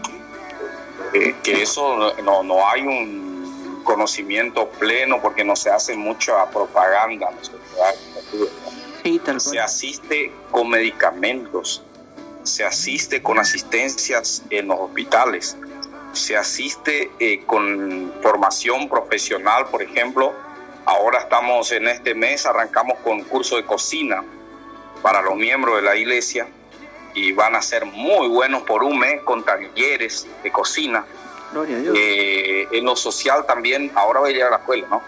eh, 1.13 1.35
que 1.41 1.63
eso 1.63 2.13
no, 2.21 2.43
no 2.43 2.69
hay 2.69 2.83
un 2.83 3.81
conocimiento 3.83 4.69
pleno 4.69 5.19
porque 5.21 5.43
no 5.43 5.55
se 5.55 5.71
hace 5.71 5.95
mucha 5.95 6.47
propaganda. 6.51 7.31
No 7.31 7.43
se 9.39 9.59
asiste 9.59 10.31
con 10.51 10.69
medicamentos, 10.69 11.83
se 12.43 12.65
asiste 12.65 13.21
con 13.21 13.39
asistencias 13.39 14.43
en 14.49 14.67
los 14.67 14.79
hospitales, 14.79 15.57
se 16.13 16.37
asiste 16.37 17.11
eh, 17.19 17.43
con 17.45 18.13
formación 18.21 18.89
profesional, 18.89 19.67
por 19.67 19.81
ejemplo. 19.81 20.33
Ahora 20.85 21.19
estamos 21.19 21.71
en 21.71 21.87
este 21.87 22.15
mes, 22.15 22.45
arrancamos 22.45 22.97
con 23.03 23.23
curso 23.23 23.57
de 23.57 23.65
cocina 23.65 24.23
para 25.01 25.21
los 25.21 25.35
miembros 25.35 25.75
de 25.75 25.81
la 25.83 25.95
iglesia 25.95 26.47
y 27.13 27.31
van 27.31 27.55
a 27.55 27.61
ser 27.61 27.85
muy 27.85 28.27
buenos 28.27 28.63
por 28.63 28.83
un 28.83 28.97
mes 28.97 29.21
con 29.21 29.43
talleres 29.43 30.27
de 30.43 30.51
cocina. 30.51 31.05
Gloria 31.51 31.77
a 31.77 31.79
Dios. 31.79 31.97
Eh, 31.97 32.67
en 32.71 32.85
lo 32.85 32.95
social 32.95 33.45
también, 33.45 33.91
ahora 33.95 34.19
voy 34.19 34.31
a 34.31 34.33
llegar 34.33 34.47
a 34.47 34.51
la 34.51 34.57
escuela, 34.57 34.87
¿no? 34.89 35.01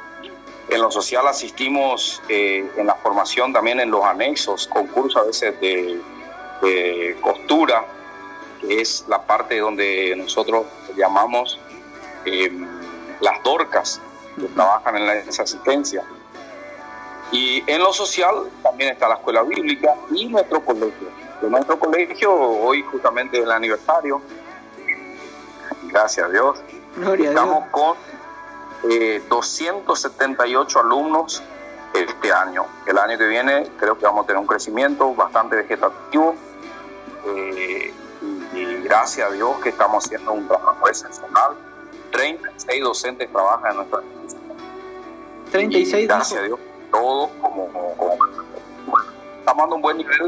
En 0.70 0.82
lo 0.82 0.90
social 0.90 1.28
asistimos 1.28 2.22
eh, 2.30 2.66
en 2.78 2.88
la 2.88 2.96
formación 2.96 3.52
también 3.52 3.80
en 3.80 3.92
los 3.92 4.06
anexos, 4.06 4.68
concursos 4.68 5.22
a 5.22 5.26
veces 5.26 5.60
de, 5.60 6.00
de 6.62 7.18
costura, 7.22 7.86
que 8.60 8.82
es 8.82 9.06
la 9.08 9.22
parte 9.22 9.60
donde 9.60 10.16
nosotros 10.16 10.66
llamamos 10.96 11.60
eh, 12.26 12.52
las 13.20 13.44
dorcas, 13.44 14.02
que 14.36 14.48
trabajan 14.48 14.98
en 14.98 15.06
la, 15.08 15.16
esa 15.16 15.44
asistencia. 15.44 16.04
Y 17.32 17.64
en 17.66 17.80
lo 17.80 17.94
social 17.94 18.50
también 18.62 18.92
está 18.92 19.08
la 19.08 19.16
escuela 19.16 19.44
bíblica 19.44 19.96
y 20.14 20.28
nuestro 20.28 20.64
colegio. 20.64 21.08
De 21.42 21.50
nuestro 21.50 21.80
colegio, 21.80 22.34
hoy 22.34 22.84
justamente 22.84 23.38
es 23.38 23.44
el 23.44 23.52
aniversario, 23.52 24.22
gracias 25.84 26.28
a 26.28 26.30
Dios, 26.30 26.62
Gloria 26.96 27.30
a 27.30 27.32
Dios. 27.32 27.44
Estamos 27.44 27.70
con 27.72 27.98
eh, 28.90 29.22
278 29.30 30.80
alumnos 30.80 31.42
este 31.94 32.32
año. 32.32 32.66
El 32.86 32.98
año 32.98 33.18
que 33.18 33.28
viene 33.28 33.68
creo 33.80 33.98
que 33.98 34.06
vamos 34.06 34.24
a 34.24 34.28
tener 34.28 34.40
un 34.40 34.48
crecimiento 34.48 35.14
bastante 35.16 35.56
vegetativo 35.56 36.36
eh, 37.26 37.94
y, 38.54 38.58
y 38.58 38.82
gracias 38.84 39.30
a 39.30 39.32
Dios 39.34 39.58
que 39.64 39.70
estamos 39.70 40.06
haciendo 40.06 40.34
un 40.34 40.48
trabajo 40.48 40.88
excepcional. 40.88 41.52
36 42.12 42.84
docentes 42.84 43.32
trabajan 43.32 43.72
en 43.72 43.78
nuestra 43.78 44.02
institución. 44.02 44.42
36 45.52 46.04
y 46.04 46.08
gracias 46.08 46.40
a. 46.40 46.44
Dios, 46.44 46.60
todo 46.92 47.30
como, 47.42 47.68
como- 47.98 48.18
estamos 49.40 49.64
dando 49.64 49.76
un 49.76 49.82
buen 49.82 49.98
nivel 49.98 50.22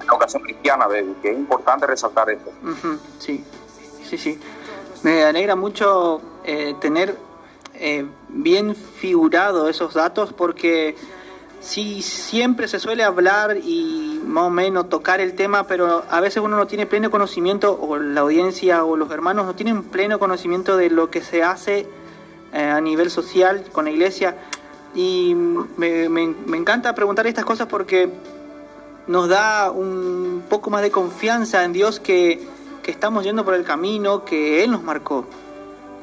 en 0.00 0.06
la 0.06 0.12
educación 0.12 0.42
cristiana, 0.42 0.86
baby, 0.86 1.14
que 1.22 1.30
es 1.30 1.36
importante 1.38 1.86
resaltar 1.86 2.30
esto. 2.30 2.50
Sí, 3.18 3.44
sí, 4.04 4.18
sí. 4.18 4.40
Me 5.02 5.24
alegra 5.24 5.54
mucho 5.56 6.20
eh, 6.44 6.74
tener 6.80 7.16
eh, 7.74 8.06
bien 8.28 8.74
figurado 8.74 9.68
esos 9.68 9.94
datos 9.94 10.32
porque 10.32 10.96
sí 11.60 12.02
siempre 12.02 12.68
se 12.68 12.78
suele 12.78 13.02
hablar 13.02 13.56
y 13.56 14.20
más 14.24 14.44
o 14.44 14.50
menos 14.50 14.88
tocar 14.88 15.20
el 15.20 15.34
tema, 15.34 15.66
pero 15.66 16.04
a 16.10 16.20
veces 16.20 16.42
uno 16.42 16.56
no 16.56 16.66
tiene 16.66 16.86
pleno 16.86 17.10
conocimiento 17.10 17.78
o 17.80 17.96
la 17.98 18.20
audiencia 18.22 18.84
o 18.84 18.96
los 18.96 19.10
hermanos 19.10 19.46
no 19.46 19.54
tienen 19.54 19.82
pleno 19.82 20.18
conocimiento 20.18 20.76
de 20.76 20.90
lo 20.90 21.10
que 21.10 21.22
se 21.22 21.42
hace 21.42 21.86
eh, 22.52 22.62
a 22.62 22.80
nivel 22.80 23.10
social 23.10 23.64
con 23.72 23.86
la 23.86 23.90
iglesia 23.90 24.36
y 24.94 25.34
me, 25.34 26.08
me- 26.08 26.34
me 26.46 26.56
encanta 26.56 26.94
preguntar 26.94 27.26
estas 27.26 27.44
cosas 27.44 27.66
porque 27.66 28.08
nos 29.06 29.28
da 29.28 29.70
un 29.70 30.44
poco 30.48 30.70
más 30.70 30.82
de 30.82 30.90
confianza 30.90 31.64
en 31.64 31.72
Dios 31.72 32.00
que, 32.00 32.46
que 32.82 32.90
estamos 32.90 33.24
yendo 33.24 33.44
por 33.44 33.54
el 33.54 33.64
camino 33.64 34.24
que 34.24 34.64
Él 34.64 34.70
nos 34.72 34.82
marcó. 34.82 35.26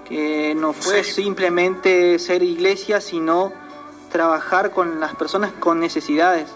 Que 0.07 0.53
no 0.55 0.73
fue 0.73 1.03
Sí. 1.03 1.23
simplemente 1.23 2.19
ser 2.19 2.43
iglesia, 2.43 2.99
sino 3.01 3.51
trabajar 4.13 4.71
con 4.71 5.01
las 5.01 5.13
personas 5.15 5.51
con 5.59 5.79
necesidades. 5.81 6.47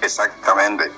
Exactamente. 0.00 0.90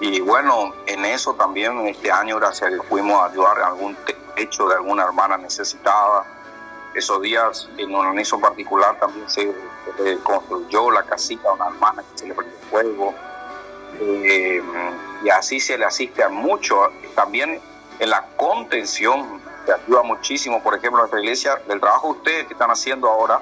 Y 0.00 0.20
bueno, 0.20 0.74
en 0.86 1.04
eso 1.04 1.34
también 1.34 1.86
este 1.88 2.12
año, 2.12 2.36
gracias 2.36 2.68
a 2.68 2.70
Dios, 2.70 2.84
fuimos 2.88 3.20
a 3.20 3.26
ayudar 3.26 3.58
a 3.60 3.68
algún 3.68 3.96
techo 4.36 4.68
de 4.68 4.74
alguna 4.74 5.04
hermana 5.04 5.38
necesitada. 5.38 6.24
Esos 6.94 7.22
días, 7.22 7.68
en 7.78 7.94
un 7.94 8.06
anexo 8.06 8.38
particular, 8.38 8.98
también 9.00 9.28
se, 9.30 9.54
construyó 10.22 10.90
la 10.90 11.02
casita 11.04 11.48
a 11.48 11.52
una 11.54 11.68
hermana 11.68 12.02
que 12.12 12.18
se 12.18 12.26
le 12.26 12.34
prendió 12.34 12.58
fuego. 12.70 13.14
Eh, 14.00 14.62
y 15.24 15.30
así 15.30 15.60
se 15.60 15.78
le 15.78 15.86
asiste 15.86 16.22
a 16.22 16.28
mucho. 16.28 16.90
También 17.14 17.58
en 17.98 18.10
la 18.10 18.26
contención 18.36 19.40
se 19.64 19.72
ayuda 19.72 20.02
muchísimo. 20.02 20.62
Por 20.62 20.74
ejemplo, 20.74 20.98
nuestra 20.98 21.20
iglesia, 21.20 21.56
del 21.68 21.80
trabajo 21.80 22.08
de 22.08 22.18
ustedes 22.18 22.46
que 22.48 22.52
están 22.52 22.70
haciendo 22.70 23.08
ahora 23.08 23.40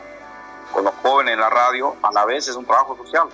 con 0.73 0.85
los 0.85 0.95
jóvenes 1.03 1.35
en 1.35 1.41
la 1.41 1.51
radio, 1.51 1.97
a 2.03 2.13
la 2.13 2.25
vez 2.25 2.49
es 2.49 2.57
un 2.57 2.65
trabajo 2.65 2.97
social 2.97 3.29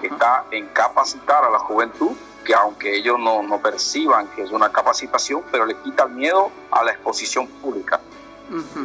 que 0.00 0.06
está 0.08 0.44
en 0.50 0.66
capacitar 0.68 1.44
a 1.44 1.50
la 1.50 1.58
juventud, 1.58 2.12
que 2.44 2.54
aunque 2.54 2.94
ellos 2.94 3.18
no, 3.18 3.42
no 3.42 3.58
perciban 3.58 4.28
que 4.28 4.42
es 4.42 4.50
una 4.50 4.70
capacitación, 4.70 5.42
pero 5.50 5.66
le 5.66 5.76
quita 5.78 6.04
el 6.04 6.10
miedo 6.10 6.50
a 6.70 6.84
la 6.84 6.92
exposición 6.92 7.46
pública. 7.46 8.00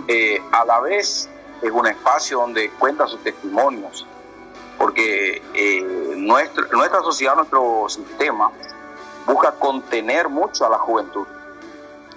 Eh, 0.08 0.42
a 0.52 0.66
la 0.66 0.80
vez 0.82 1.30
es 1.62 1.72
un 1.72 1.88
espacio 1.88 2.40
donde 2.40 2.70
cuenta 2.72 3.08
sus 3.08 3.22
testimonios, 3.24 4.06
porque 4.78 5.42
eh, 5.54 6.14
nuestro- 6.18 6.66
nuestra 6.72 7.02
sociedad, 7.02 7.36
nuestro 7.36 7.86
sistema, 7.88 8.52
busca 9.26 9.52
contener 9.54 10.28
mucho 10.28 10.66
a 10.66 10.70
la 10.70 10.78
juventud 10.80 11.26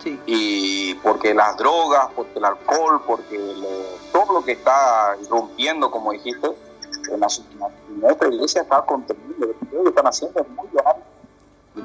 Sí, 0.07 0.21
y 0.25 0.95
porque 1.03 1.35
las 1.35 1.57
drogas, 1.57 2.11
porque 2.15 2.39
el 2.39 2.45
alcohol, 2.45 3.03
porque 3.05 3.37
todo 4.13 4.35
lo 4.35 4.45
que 4.45 4.53
está 4.53 5.17
irrumpiendo, 5.21 5.91
como 5.91 6.13
dijiste, 6.13 6.47
en, 7.11 7.19
la, 7.19 7.27
en 7.89 8.01
nuestra 8.01 8.29
iglesia 8.29 8.63
está 8.63 8.83
contenido, 8.83 9.49
lo 9.73 9.83
que 9.83 9.89
están 9.89 10.07
haciendo 10.07 10.41
es 10.41 10.49
muy 10.51 10.69
grave. 10.73 11.01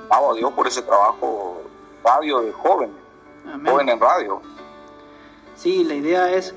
Alabo 0.08 0.34
a 0.34 0.36
Dios 0.36 0.52
por 0.54 0.68
ese 0.68 0.84
trabajo 0.84 1.64
radio 2.04 2.42
de 2.42 2.52
jóvenes, 2.52 2.96
amén. 3.52 3.74
jóvenes 3.74 3.96
en 3.96 4.00
radio. 4.00 4.42
Sí, 5.56 5.84
la 5.84 5.96
idea 5.96 6.32
es 6.32 6.54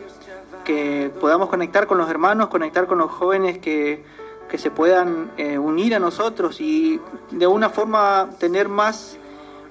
que 0.64 1.10
podamos 1.18 1.48
conectar 1.48 1.86
con 1.86 1.96
los 1.96 2.10
hermanos, 2.10 2.48
conectar 2.48 2.86
con 2.86 2.98
los 2.98 3.10
jóvenes 3.10 3.56
que, 3.56 4.04
que 4.50 4.58
se 4.58 4.70
puedan 4.70 5.32
eh, 5.38 5.56
unir 5.56 5.94
a 5.94 5.98
nosotros 5.98 6.60
y 6.60 7.00
de 7.30 7.46
alguna 7.46 7.70
forma 7.70 8.28
tener 8.38 8.68
más 8.68 9.16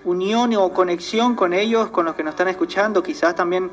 unión 0.06 0.54
o 0.56 0.70
conexión 0.74 1.36
con 1.36 1.54
ellos, 1.54 1.90
con 1.90 2.06
los 2.06 2.16
que 2.16 2.24
nos 2.24 2.34
están 2.34 2.48
escuchando. 2.48 3.02
Quizás 3.04 3.36
también 3.36 3.70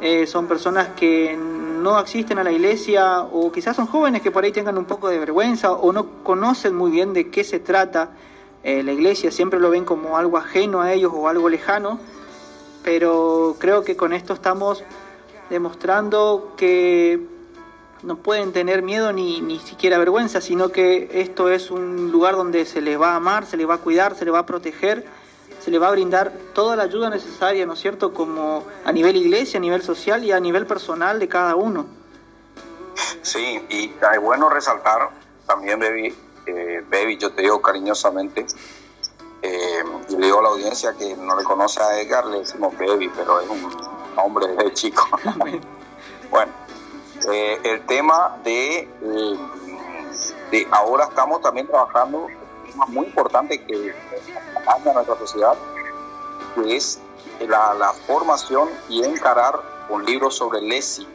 eh, 0.00 0.26
son 0.26 0.46
personas 0.46 0.88
que 0.96 1.36
no 1.36 1.96
asisten 1.96 2.38
a 2.38 2.44
la 2.44 2.52
iglesia 2.52 3.20
o 3.20 3.52
quizás 3.52 3.76
son 3.76 3.86
jóvenes 3.86 4.22
que 4.22 4.30
por 4.30 4.44
ahí 4.44 4.52
tengan 4.52 4.76
un 4.78 4.84
poco 4.84 5.08
de 5.08 5.18
vergüenza 5.18 5.72
o 5.72 5.92
no 5.92 6.22
conocen 6.22 6.74
muy 6.74 6.90
bien 6.90 7.12
de 7.12 7.30
qué 7.30 7.44
se 7.44 7.60
trata 7.60 8.10
eh, 8.62 8.82
la 8.82 8.92
iglesia, 8.92 9.30
siempre 9.30 9.60
lo 9.60 9.70
ven 9.70 9.84
como 9.84 10.16
algo 10.16 10.38
ajeno 10.38 10.80
a 10.80 10.92
ellos 10.92 11.12
o 11.14 11.28
algo 11.28 11.48
lejano. 11.48 12.00
Pero 12.82 13.56
creo 13.58 13.84
que 13.84 13.96
con 13.96 14.12
esto 14.12 14.32
estamos 14.32 14.82
demostrando 15.50 16.52
que 16.56 17.20
no 18.02 18.16
pueden 18.16 18.52
tener 18.52 18.82
miedo 18.82 19.12
ni, 19.12 19.40
ni 19.40 19.58
siquiera 19.58 19.98
vergüenza, 19.98 20.40
sino 20.40 20.70
que 20.70 21.08
esto 21.12 21.50
es 21.50 21.70
un 21.70 22.10
lugar 22.10 22.36
donde 22.36 22.64
se 22.64 22.80
les 22.80 23.00
va 23.00 23.12
a 23.12 23.16
amar, 23.16 23.46
se 23.46 23.56
les 23.56 23.68
va 23.68 23.74
a 23.74 23.78
cuidar, 23.78 24.14
se 24.16 24.24
les 24.24 24.34
va 24.34 24.40
a 24.40 24.46
proteger, 24.46 25.06
se 25.66 25.72
les 25.72 25.82
va 25.82 25.88
a 25.88 25.90
brindar 25.90 26.30
toda 26.54 26.76
la 26.76 26.84
ayuda 26.84 27.10
necesaria, 27.10 27.66
¿no 27.66 27.72
es 27.72 27.80
cierto?, 27.80 28.14
como 28.14 28.64
a 28.84 28.92
nivel 28.92 29.16
iglesia, 29.16 29.58
a 29.58 29.60
nivel 29.60 29.82
social 29.82 30.22
y 30.22 30.30
a 30.30 30.38
nivel 30.38 30.64
personal 30.64 31.18
de 31.18 31.26
cada 31.26 31.56
uno. 31.56 31.86
Sí, 33.22 33.60
y 33.68 33.86
es 33.86 34.20
bueno 34.20 34.48
resaltar 34.48 35.10
también, 35.44 35.80
Baby, 35.80 36.14
eh, 36.46 36.84
Baby, 36.88 37.16
yo 37.18 37.32
te 37.32 37.42
digo 37.42 37.60
cariñosamente, 37.60 38.46
eh, 39.42 39.82
y 40.08 40.16
le 40.16 40.26
digo 40.26 40.38
a 40.38 40.42
la 40.44 40.48
audiencia 40.50 40.94
que 40.96 41.16
no 41.16 41.36
le 41.36 41.42
conoce 41.42 41.82
a 41.82 42.00
Edgar, 42.00 42.26
le 42.26 42.38
decimos 42.38 42.72
Baby, 42.78 43.10
pero 43.16 43.40
es 43.40 43.50
un 43.50 43.68
hombre 44.18 44.46
de 44.46 44.72
chico. 44.72 45.04
bueno, 46.30 46.52
eh, 47.32 47.60
el 47.64 47.84
tema 47.86 48.36
de, 48.44 48.82
eh, 48.82 49.38
de 50.52 50.68
ahora 50.70 51.06
estamos 51.06 51.40
también 51.40 51.66
trabajando 51.66 52.28
tema 52.76 52.86
muy 52.86 53.06
importante 53.06 53.62
que 53.64 53.94
anda 54.66 54.90
en 54.90 54.94
nuestra 54.94 55.16
sociedad, 55.18 55.54
que 56.54 56.76
es 56.76 57.00
la, 57.40 57.74
la 57.74 57.92
formación 57.92 58.68
y 58.88 59.02
encarar 59.02 59.58
un 59.88 60.04
libro 60.04 60.30
sobre 60.30 60.60
LESI, 60.60 61.06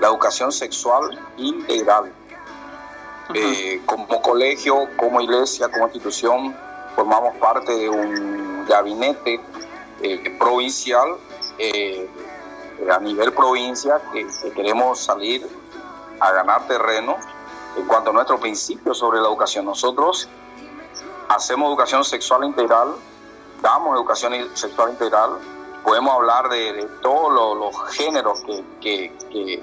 la 0.00 0.08
educación 0.08 0.50
sexual 0.50 1.18
integral. 1.36 2.12
Eh, 3.34 3.80
como 3.86 4.20
colegio, 4.20 4.88
como 4.96 5.20
iglesia, 5.20 5.68
como 5.70 5.84
institución, 5.84 6.56
formamos 6.96 7.36
parte 7.36 7.72
de 7.76 7.88
un 7.88 8.66
gabinete 8.66 9.40
eh, 10.02 10.36
provincial 10.38 11.16
eh, 11.58 12.08
a 12.90 12.98
nivel 12.98 13.32
provincia 13.32 14.00
que, 14.12 14.26
que 14.42 14.50
queremos 14.50 14.98
salir 14.98 15.46
a 16.18 16.32
ganar 16.32 16.66
terreno 16.66 17.16
en 17.76 17.86
cuanto 17.86 18.10
a 18.10 18.12
nuestro 18.12 18.40
principio 18.40 18.94
sobre 18.94 19.20
la 19.20 19.28
educación. 19.28 19.64
Nosotros 19.64 20.28
hacemos 21.30 21.68
educación 21.68 22.04
sexual 22.04 22.44
integral, 22.44 22.94
damos 23.62 23.94
educación 23.96 24.34
sexual 24.54 24.90
integral, 24.90 25.38
podemos 25.84 26.12
hablar 26.14 26.48
de, 26.48 26.72
de 26.72 26.84
todos 27.00 27.32
los, 27.32 27.56
los 27.56 27.92
géneros 27.94 28.40
que, 28.40 28.64
que, 28.80 29.16
que, 29.30 29.62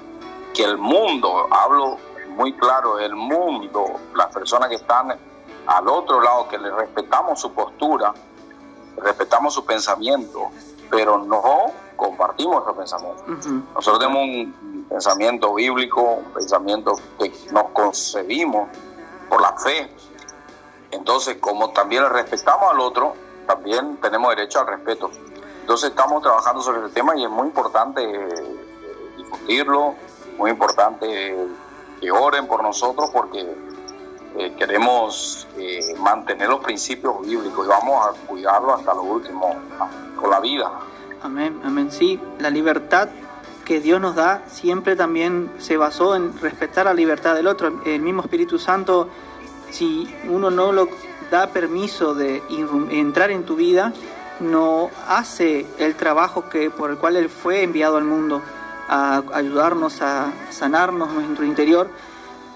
que 0.54 0.64
el 0.64 0.78
mundo, 0.78 1.46
hablo 1.50 1.98
muy 2.30 2.52
claro, 2.54 2.98
el 2.98 3.14
mundo, 3.14 3.84
las 4.14 4.32
personas 4.34 4.68
que 4.68 4.76
están 4.76 5.14
al 5.66 5.88
otro 5.88 6.20
lado, 6.20 6.48
que 6.48 6.56
le 6.56 6.70
respetamos 6.70 7.40
su 7.40 7.52
postura, 7.52 8.14
respetamos 8.96 9.52
su 9.52 9.64
pensamiento, 9.64 10.48
pero 10.90 11.18
no 11.18 11.42
compartimos 11.96 12.64
ese 12.64 12.72
pensamiento. 12.76 13.24
Nosotros 13.74 13.98
tenemos 13.98 14.22
un 14.22 14.86
pensamiento 14.88 15.54
bíblico, 15.54 16.00
un 16.00 16.32
pensamiento 16.32 16.94
que 17.18 17.30
nos 17.50 17.64
concebimos 17.72 18.68
por 19.28 19.42
la 19.42 19.52
fe. 19.58 19.92
Entonces, 20.90 21.36
como 21.40 21.70
también 21.70 22.08
respetamos 22.10 22.70
al 22.72 22.80
otro, 22.80 23.14
también 23.46 23.96
tenemos 23.96 24.34
derecho 24.34 24.60
al 24.60 24.66
respeto. 24.66 25.10
Entonces 25.60 25.90
estamos 25.90 26.22
trabajando 26.22 26.62
sobre 26.62 26.84
el 26.84 26.90
tema 26.92 27.16
y 27.16 27.24
es 27.24 27.30
muy 27.30 27.48
importante 27.48 28.02
eh, 28.02 28.28
difundirlo, 29.16 29.94
muy 30.38 30.50
importante 30.50 31.36
que 32.00 32.10
oren 32.10 32.46
por 32.46 32.62
nosotros 32.62 33.10
porque 33.12 33.46
eh, 34.36 34.54
queremos 34.56 35.46
eh, 35.58 35.94
mantener 35.98 36.48
los 36.48 36.60
principios 36.60 37.20
bíblicos 37.20 37.66
y 37.66 37.68
vamos 37.68 38.06
a 38.06 38.26
cuidarlo 38.26 38.74
hasta 38.74 38.94
lo 38.94 39.02
último, 39.02 39.54
con 40.18 40.30
la 40.30 40.40
vida. 40.40 40.70
Amén, 41.22 41.60
amén. 41.64 41.90
Sí, 41.90 42.20
la 42.38 42.48
libertad 42.48 43.08
que 43.64 43.80
Dios 43.80 44.00
nos 44.00 44.14
da 44.14 44.42
siempre 44.46 44.96
también 44.96 45.50
se 45.58 45.76
basó 45.76 46.16
en 46.16 46.38
respetar 46.40 46.86
la 46.86 46.94
libertad 46.94 47.34
del 47.34 47.46
otro. 47.46 47.82
El 47.84 48.00
mismo 48.00 48.22
Espíritu 48.22 48.58
Santo, 48.58 49.08
si 49.70 50.08
uno 50.28 50.50
no 50.50 50.72
lo 50.72 50.88
da 51.30 51.48
permiso 51.48 52.14
de 52.14 52.42
entrar 52.90 53.30
en 53.30 53.44
tu 53.44 53.56
vida, 53.56 53.92
no 54.40 54.90
hace 55.06 55.66
el 55.78 55.94
trabajo 55.94 56.48
que 56.48 56.70
por 56.70 56.90
el 56.90 56.96
cual 56.96 57.16
Él 57.16 57.28
fue 57.28 57.62
enviado 57.62 57.96
al 57.96 58.04
mundo 58.04 58.42
a 58.88 59.22
ayudarnos 59.34 60.00
a 60.00 60.32
sanarnos 60.50 61.12
nuestro 61.12 61.44
interior. 61.44 61.88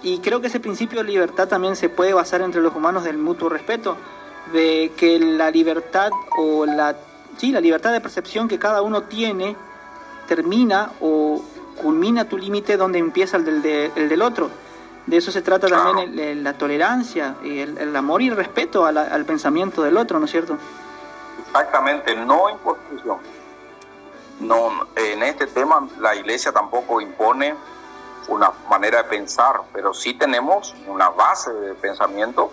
Y 0.03 0.19
creo 0.19 0.41
que 0.41 0.49
ese 0.49 0.61
principio 0.61 1.01
de 1.01 1.05
libertad 1.05 1.49
también 1.49 1.77
se 1.77 1.89
puede 1.89 2.13
basar 2.13 2.41
entre 2.41 2.61
los 2.61 2.75
humanos 2.75 3.05
del 3.05 3.19
mutuo 3.19 3.49
respeto, 3.49 3.97
de 4.53 4.93
que 4.97 5.19
la 5.19 5.51
libertad 5.51 6.11
o 6.37 6.67
la, 6.67 6.97
sí, 7.37 7.53
la 7.53 7.61
libertad 7.61 7.93
de 7.93 8.01
percepción 8.01 8.49
que 8.49 8.59
cada 8.59 8.83
uno 8.83 9.05
tiene 9.05 9.55
termina 10.27 10.91
o 11.01 11.43
culmina 11.81 12.29
tu 12.29 12.39
límite 12.39 12.77
donde 12.77 12.99
empieza 12.99 13.37
el 13.37 13.45
del, 13.45 13.93
el 13.95 14.09
del 14.09 14.23
otro. 14.23 14.51
De 15.07 15.17
eso 15.17 15.33
se 15.33 15.43
trata 15.43 15.67
también 15.67 16.45
la 16.45 16.53
tolerancia, 16.55 17.35
el, 17.43 17.77
el, 17.77 17.97
amor 17.97 18.23
y 18.23 18.29
el 18.29 18.37
respeto 18.37 18.87
al 18.87 19.25
pensamiento 19.25 19.83
del 19.83 19.97
otro, 19.97 20.19
¿no 20.19 20.27
es 20.27 20.31
cierto? 20.31 20.57
Exactamente, 21.47 22.15
no 22.15 22.49
imposición 22.49 23.19
no, 24.43 24.87
en 24.97 25.23
este 25.23 25.47
tema 25.47 25.89
la 26.01 26.15
iglesia 26.15 26.53
tampoco 26.53 27.01
impone 27.01 27.55
una 28.29 28.53
manera 28.69 29.03
de 29.03 29.09
pensar, 29.09 29.63
pero 29.73 29.95
sí 29.95 30.15
tenemos 30.15 30.75
una 30.87 31.11
base 31.11 31.53
de 31.53 31.75
pensamiento 31.75 32.51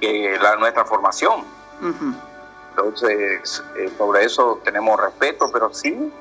que 0.00 0.34
es 0.34 0.42
la, 0.42 0.56
nuestra 0.56 0.84
formación. 0.84 1.44
Entonces, 2.70 3.62
eh, 3.76 3.92
sobre 3.96 4.24
eso 4.24 4.60
tenemos 4.64 5.00
respeto, 5.00 5.50
pero 5.52 5.72
sí, 5.72 6.12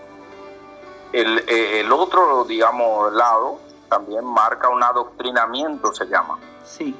el, 1.12 1.40
el, 1.48 1.92
otro, 1.92 2.44
digamos, 2.44 3.14
lado 3.14 3.60
también 3.94 4.26
marca 4.26 4.70
un 4.70 4.82
adoctrinamiento, 4.82 5.94
se 5.94 6.06
llama. 6.06 6.40
Sí. 6.66 6.96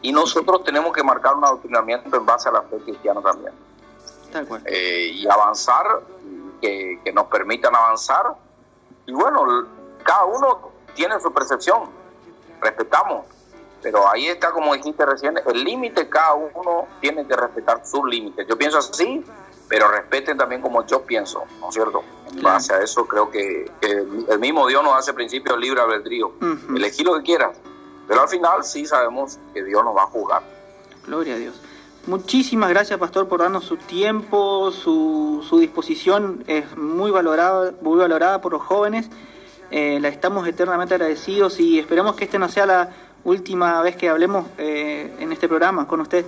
Y 0.00 0.12
nosotros 0.12 0.64
tenemos 0.64 0.94
que 0.94 1.02
marcar 1.02 1.34
un 1.34 1.44
adoctrinamiento 1.44 2.16
en 2.16 2.24
base 2.24 2.48
a 2.48 2.52
la 2.52 2.62
fe 2.62 2.78
cristiana 2.78 3.20
también. 3.20 3.52
Eh, 4.64 5.10
y 5.12 5.28
avanzar 5.28 6.00
que, 6.62 7.12
nos 7.12 7.26
permitan 7.26 7.74
avanzar. 7.76 8.34
Y 9.04 9.12
bueno, 9.12 9.66
cada 10.02 10.24
uno 10.24 10.70
tiene 10.94 11.20
su 11.20 11.30
percepción, 11.32 11.90
respetamos, 12.62 13.26
pero 13.82 14.08
ahí 14.08 14.28
está, 14.28 14.50
como 14.50 14.72
dijiste 14.72 15.04
recién, 15.04 15.38
el 15.44 15.64
límite, 15.64 16.08
cada 16.08 16.32
uno 16.32 16.86
tiene 17.00 17.26
que 17.26 17.36
respetar 17.36 17.86
sus 17.86 18.04
límites. 18.06 18.46
Yo 18.48 18.56
pienso 18.56 18.78
así, 18.78 19.22
pero 19.68 19.90
respeten 19.90 20.36
también 20.38 20.62
como 20.62 20.86
yo 20.86 21.02
pienso, 21.02 21.44
¿no 21.60 21.68
es 21.68 21.74
cierto? 21.74 22.02
En 22.30 22.42
base 22.42 22.72
a 22.72 22.80
eso 22.82 23.06
creo 23.06 23.30
que, 23.30 23.70
el 23.80 24.38
mismo 24.38 24.66
Dios 24.66 24.82
nos 24.82 24.96
hace 24.96 25.12
principio 25.12 25.56
libre 25.56 25.80
albedrío. 25.80 26.32
Elegir 26.74 27.06
lo 27.06 27.16
que 27.16 27.22
quieras, 27.22 27.56
pero 28.06 28.22
al 28.22 28.28
final 28.28 28.64
sí 28.64 28.86
sabemos 28.86 29.38
que 29.52 29.62
Dios 29.62 29.84
nos 29.84 29.96
va 29.96 30.04
a 30.04 30.06
jugar. 30.06 30.42
Gloria 31.06 31.34
a 31.34 31.38
Dios. 31.38 31.54
Muchísimas 32.06 32.70
gracias, 32.70 32.98
Pastor, 32.98 33.28
por 33.28 33.40
darnos 33.40 33.64
su 33.64 33.76
tiempo, 33.76 34.70
su, 34.70 35.44
su 35.46 35.58
disposición 35.58 36.42
es 36.46 36.74
muy 36.76 37.10
valorada, 37.10 37.72
muy 37.82 37.98
valorada 37.98 38.40
por 38.40 38.52
los 38.52 38.62
jóvenes. 38.62 39.10
Eh, 39.70 39.98
la 40.00 40.08
estamos 40.08 40.48
eternamente 40.48 40.94
agradecidos 40.94 41.60
y 41.60 41.78
esperamos 41.78 42.16
que 42.16 42.24
este 42.24 42.38
no 42.38 42.48
sea 42.48 42.64
la 42.64 42.88
última 43.24 43.82
vez 43.82 43.96
que 43.96 44.08
hablemos 44.08 44.46
eh, 44.56 45.14
en 45.18 45.32
este 45.32 45.48
programa 45.48 45.86
con 45.86 46.00
usted. 46.00 46.24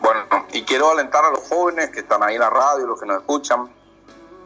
Bueno, 0.00 0.20
y 0.52 0.62
quiero 0.62 0.90
alentar 0.90 1.24
a 1.24 1.30
los 1.30 1.48
jóvenes 1.48 1.90
que 1.90 2.00
están 2.00 2.22
ahí 2.22 2.34
en 2.34 2.40
la 2.40 2.50
radio, 2.50 2.86
los 2.86 3.00
que 3.00 3.06
nos 3.06 3.18
escuchan, 3.18 3.70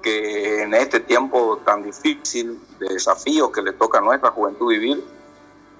que 0.02 0.62
en 0.62 0.74
este 0.74 1.00
tiempo 1.00 1.58
tan 1.64 1.82
difícil 1.82 2.60
de 2.78 2.94
desafíos 2.94 3.50
que 3.50 3.62
le 3.62 3.72
toca 3.72 3.98
a 3.98 4.00
nuestra 4.00 4.30
juventud 4.30 4.68
vivir, 4.68 5.02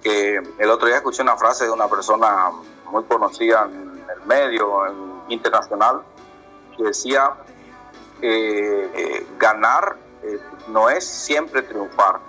que 0.03 0.37
el 0.59 0.71
otro 0.71 0.87
día 0.87 0.97
escuché 0.97 1.23
una 1.23 1.37
frase 1.37 1.65
de 1.65 1.71
una 1.71 1.89
persona 1.89 2.51
muy 2.91 3.05
conocida 3.05 3.69
en 3.71 4.05
el 4.09 4.27
medio 4.27 5.25
internacional 5.29 6.03
que 6.77 6.85
decía 6.85 7.35
que 8.21 8.91
eh, 8.95 9.27
ganar 9.39 9.97
eh, 10.23 10.41
no 10.69 10.89
es 10.89 11.07
siempre 11.07 11.63
triunfar, 11.63 12.21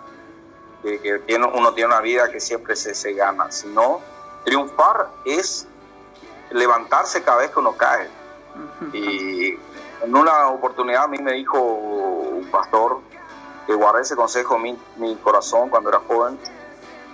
que, 0.83 1.21
uno 1.35 1.73
tiene 1.73 1.87
una 1.87 2.01
vida 2.01 2.29
que 2.29 2.39
siempre 2.39 2.75
se, 2.75 2.93
se 2.93 3.13
gana, 3.13 3.51
sino 3.51 4.01
triunfar 4.43 5.09
es 5.25 5.67
levantarse 6.51 7.23
cada 7.23 7.37
vez 7.37 7.51
que 7.51 7.59
uno 7.59 7.75
cae. 7.75 8.09
Y 8.93 9.57
en 10.01 10.15
una 10.15 10.49
oportunidad 10.49 11.03
a 11.03 11.07
mí 11.07 11.17
me 11.17 11.33
dijo 11.33 11.59
un 11.59 12.47
pastor 12.51 12.99
que 13.65 13.73
guardé 13.73 14.01
ese 14.01 14.15
consejo 14.15 14.55
en 14.55 14.61
mi, 14.61 14.79
mi 14.97 15.15
corazón 15.17 15.69
cuando 15.69 15.89
era 15.89 15.99
joven 15.99 16.37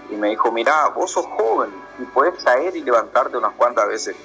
y 0.10 0.15
me 0.15 0.30
dijo, 0.30 0.52
mira, 0.52 0.89
vos 0.89 1.12
sos 1.12 1.26
joven 1.26 1.70
y 2.00 2.04
puedes 2.04 2.44
caer 2.44 2.76
y 2.76 2.82
levantarte 2.82 3.38
unas 3.38 3.54
cuantas 3.54 3.88
veces, 3.88 4.15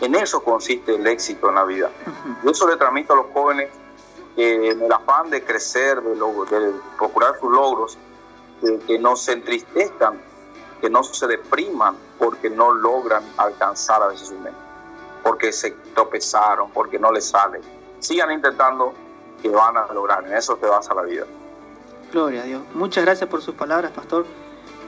en 0.00 0.14
eso 0.14 0.42
consiste 0.42 0.94
el 0.94 1.06
éxito 1.06 1.48
en 1.48 1.56
la 1.56 1.64
vida. 1.64 1.90
Yo 2.44 2.50
eso 2.50 2.68
le 2.68 2.76
transmito 2.76 3.12
a 3.12 3.16
los 3.16 3.26
jóvenes 3.32 3.70
que 4.36 4.70
en 4.70 4.82
el 4.82 4.92
afán 4.92 5.28
de 5.30 5.44
crecer, 5.44 6.00
de, 6.00 6.14
de 6.14 6.72
procurar 6.96 7.38
sus 7.40 7.50
logros, 7.50 7.98
que 8.86 8.98
no 8.98 9.16
se 9.16 9.32
entristezcan, 9.32 10.20
que 10.80 10.90
no 10.90 11.02
se 11.02 11.26
depriman 11.26 11.96
porque 12.18 12.50
no 12.50 12.72
logran 12.72 13.22
alcanzar 13.36 14.02
a 14.02 14.08
veces 14.08 14.28
su 14.28 14.38
meta, 14.38 14.56
porque 15.22 15.52
se 15.52 15.72
tropezaron, 15.94 16.70
porque 16.70 16.98
no 16.98 17.12
les 17.12 17.26
sale. 17.28 17.60
Sigan 17.98 18.32
intentando 18.32 18.94
que 19.42 19.48
van 19.48 19.76
a 19.76 19.92
lograr, 19.92 20.26
en 20.26 20.34
eso 20.34 20.56
te 20.56 20.66
vas 20.66 20.88
a 20.90 20.94
la 20.94 21.02
vida. 21.02 21.24
Gloria 22.12 22.42
a 22.42 22.44
Dios. 22.44 22.62
Muchas 22.74 23.04
gracias 23.04 23.28
por 23.28 23.42
sus 23.42 23.54
palabras, 23.54 23.92
pastor. 23.92 24.26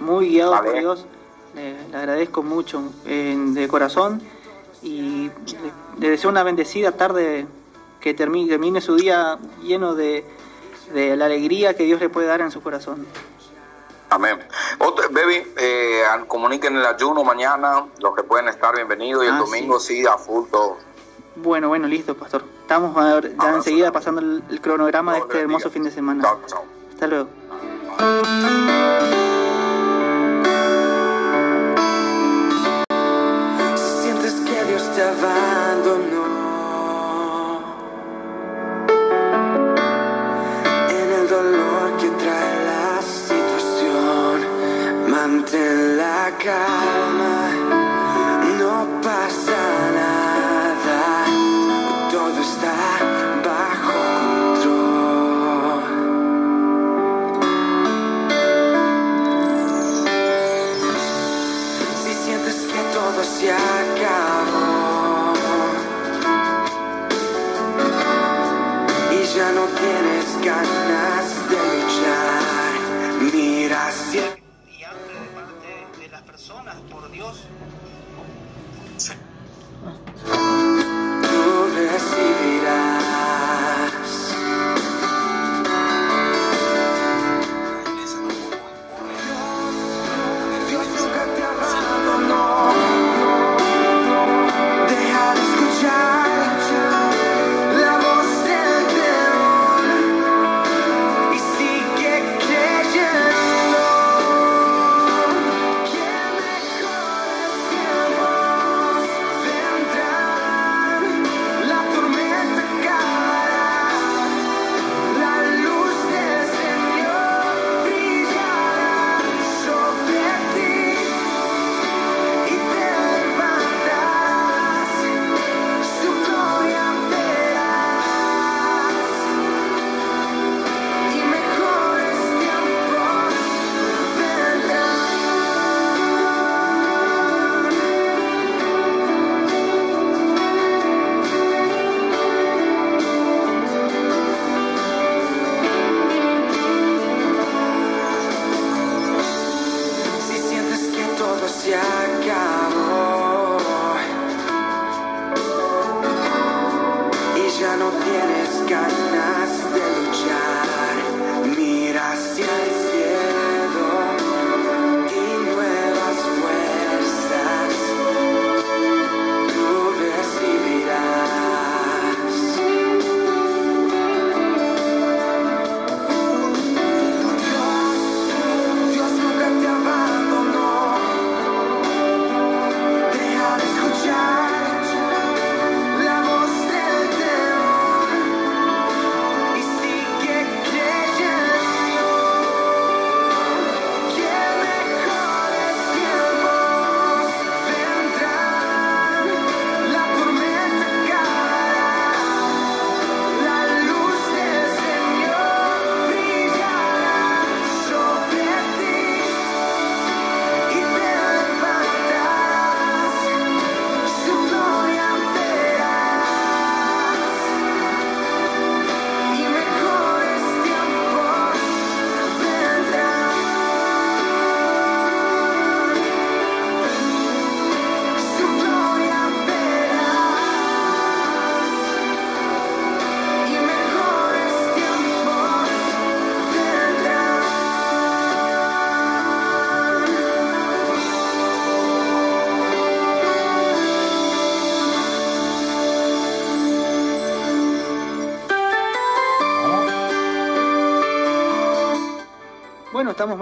Muy 0.01 0.29
guiado 0.31 0.61
por 0.63 0.73
Dios. 0.73 1.07
Le, 1.55 1.77
agradezco 1.97 2.43
mucho 2.43 2.83
de 3.05 3.69
corazón 3.69 4.23
y 4.83 5.31
le, 5.99 6.11
deseo 6.11 6.31
una 6.31 6.43
bendecida 6.43 6.93
tarde 6.93 7.47
que 8.01 8.15
termine, 8.15 8.49
termine 8.49 8.81
su 8.81 8.97
día 8.97 9.39
lleno 9.63 9.95
de, 9.95 10.25
de, 10.93 11.17
la 11.17 11.27
alegría 11.27 11.77
que 11.77 11.85
Dios 11.85 12.01
le 12.01 12.09
puede 12.09 12.27
dar 12.27 12.41
en 12.41 12.51
su 12.51 12.63
corazón. 12.63 13.07
Amén. 14.13 14.39
Otro, 14.79 15.09
baby, 15.11 15.43
eh, 15.57 16.03
comuniquen 16.29 16.77
el 16.77 16.85
ayuno 16.85 17.25
mañana, 17.25 17.87
los 17.99 18.15
que 18.15 18.23
pueden 18.23 18.47
estar 18.49 18.75
bienvenidos 18.77 19.25
y 19.25 19.29
el 19.29 19.33
ah, 19.33 19.39
domingo 19.39 19.81
sí. 19.81 20.05
a 20.07 20.19
full 20.19 20.51
todo. 20.51 20.77
Bueno, 21.37 21.69
bueno, 21.69 21.89
listo, 21.89 22.15
pastor. 22.15 22.45
Estamos 22.61 22.95
a 22.95 23.15
ver, 23.15 23.35
ya 23.35 23.55
enseguida 23.55 23.91
pasando 23.91 24.21
el, 24.21 24.61
cronograma 24.61 25.15
de 25.15 25.21
este 25.21 25.41
hermoso 25.41 25.71
fin 25.71 25.85
de 25.85 25.91
semana. 25.91 26.23
Chao, 26.23 26.41
chao. 26.47 26.65
Hasta 26.93 27.07
luego. 27.07 27.29
abandonó. 35.03 36.22
Calma, 46.39 47.42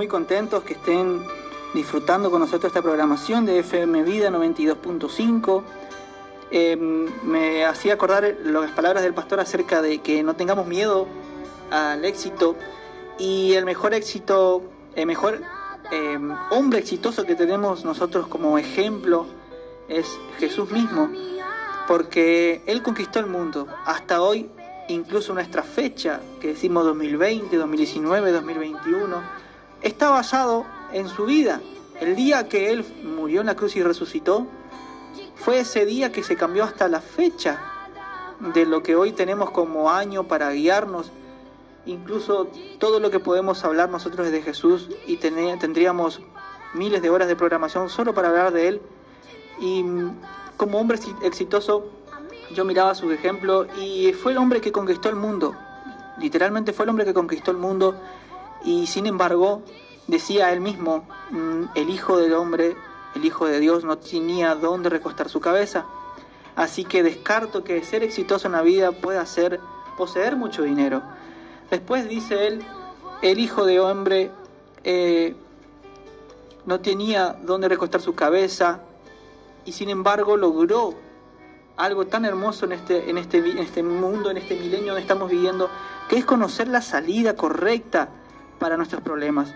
muy 0.00 0.08
contentos 0.08 0.62
que 0.62 0.72
estén 0.72 1.22
disfrutando 1.74 2.30
con 2.30 2.40
nosotros 2.40 2.70
esta 2.70 2.80
programación 2.80 3.44
de 3.44 3.58
FM 3.58 4.02
Vida 4.02 4.30
92.5. 4.30 5.62
Eh, 6.50 6.74
me 7.22 7.66
hacía 7.66 7.92
acordar 7.92 8.34
las 8.42 8.70
palabras 8.70 9.02
del 9.02 9.12
pastor 9.12 9.40
acerca 9.40 9.82
de 9.82 9.98
que 9.98 10.22
no 10.22 10.36
tengamos 10.36 10.66
miedo 10.66 11.06
al 11.70 12.02
éxito 12.06 12.56
y 13.18 13.52
el 13.52 13.66
mejor 13.66 13.92
éxito, 13.92 14.62
el 14.96 15.04
mejor 15.04 15.42
eh, 15.92 16.18
hombre 16.50 16.78
exitoso 16.78 17.26
que 17.26 17.34
tenemos 17.34 17.84
nosotros 17.84 18.26
como 18.26 18.56
ejemplo 18.56 19.26
es 19.86 20.18
Jesús 20.38 20.70
mismo, 20.70 21.10
porque 21.86 22.62
Él 22.64 22.82
conquistó 22.82 23.18
el 23.18 23.26
mundo. 23.26 23.68
Hasta 23.84 24.22
hoy, 24.22 24.48
incluso 24.88 25.34
nuestra 25.34 25.62
fecha, 25.62 26.22
que 26.40 26.48
decimos 26.48 26.86
2020, 26.86 27.54
2019, 27.54 28.32
2021, 28.32 29.40
está 29.82 30.10
basado 30.10 30.64
en 30.92 31.08
su 31.08 31.26
vida. 31.26 31.60
El 32.00 32.16
día 32.16 32.48
que 32.48 32.70
Él 32.70 32.84
murió 33.04 33.40
en 33.40 33.46
la 33.46 33.56
cruz 33.56 33.76
y 33.76 33.82
resucitó, 33.82 34.46
fue 35.36 35.60
ese 35.60 35.84
día 35.86 36.12
que 36.12 36.22
se 36.22 36.36
cambió 36.36 36.64
hasta 36.64 36.88
la 36.88 37.00
fecha 37.00 37.60
de 38.40 38.66
lo 38.66 38.82
que 38.82 38.96
hoy 38.96 39.12
tenemos 39.12 39.50
como 39.50 39.90
año 39.90 40.24
para 40.24 40.50
guiarnos. 40.50 41.10
Incluso 41.86 42.48
todo 42.78 43.00
lo 43.00 43.10
que 43.10 43.20
podemos 43.20 43.64
hablar 43.64 43.88
nosotros 43.90 44.30
de 44.30 44.42
Jesús 44.42 44.88
y 45.06 45.16
tendríamos 45.16 46.20
miles 46.74 47.02
de 47.02 47.10
horas 47.10 47.28
de 47.28 47.36
programación 47.36 47.88
solo 47.88 48.14
para 48.14 48.28
hablar 48.28 48.52
de 48.52 48.68
Él. 48.68 48.82
Y 49.60 49.84
como 50.56 50.78
hombre 50.78 50.98
exi- 50.98 51.16
exitoso, 51.22 51.90
yo 52.54 52.64
miraba 52.64 52.94
su 52.94 53.10
ejemplo 53.12 53.66
y 53.78 54.12
fue 54.12 54.32
el 54.32 54.38
hombre 54.38 54.60
que 54.60 54.72
conquistó 54.72 55.08
el 55.08 55.16
mundo. 55.16 55.54
Literalmente 56.18 56.72
fue 56.72 56.84
el 56.84 56.90
hombre 56.90 57.04
que 57.04 57.14
conquistó 57.14 57.50
el 57.50 57.56
mundo 57.56 57.94
y 58.64 58.86
sin 58.86 59.06
embargo 59.06 59.62
decía 60.06 60.52
él 60.52 60.60
mismo, 60.60 61.04
mm, 61.30 61.64
el 61.74 61.90
Hijo 61.90 62.16
del 62.18 62.34
Hombre, 62.34 62.76
el 63.14 63.24
Hijo 63.24 63.46
de 63.46 63.60
Dios 63.60 63.84
no 63.84 63.98
tenía 63.98 64.54
dónde 64.54 64.88
recostar 64.88 65.28
su 65.28 65.40
cabeza. 65.40 65.86
Así 66.56 66.84
que 66.84 67.02
descarto 67.02 67.64
que 67.64 67.82
ser 67.84 68.02
exitoso 68.02 68.48
en 68.48 68.52
la 68.52 68.62
vida 68.62 68.92
pueda 68.92 69.24
ser 69.24 69.60
poseer 69.96 70.36
mucho 70.36 70.62
dinero. 70.62 71.02
Después 71.70 72.08
dice 72.08 72.48
él, 72.48 72.62
el 73.22 73.38
Hijo 73.38 73.64
de 73.64 73.80
Hombre 73.80 74.30
eh, 74.84 75.34
no 76.66 76.80
tenía 76.80 77.36
dónde 77.42 77.68
recostar 77.68 78.00
su 78.00 78.14
cabeza 78.14 78.80
y 79.64 79.72
sin 79.72 79.90
embargo 79.90 80.36
logró 80.36 80.94
algo 81.76 82.06
tan 82.06 82.24
hermoso 82.24 82.66
en 82.66 82.72
este, 82.72 83.08
en 83.08 83.16
este, 83.16 83.38
en 83.38 83.58
este 83.58 83.82
mundo, 83.82 84.30
en 84.30 84.36
este 84.36 84.54
milenio 84.54 84.88
donde 84.88 85.02
estamos 85.02 85.30
viviendo, 85.30 85.70
que 86.08 86.18
es 86.18 86.24
conocer 86.24 86.68
la 86.68 86.82
salida 86.82 87.36
correcta 87.36 88.08
para 88.60 88.76
nuestros 88.76 89.02
problemas. 89.02 89.52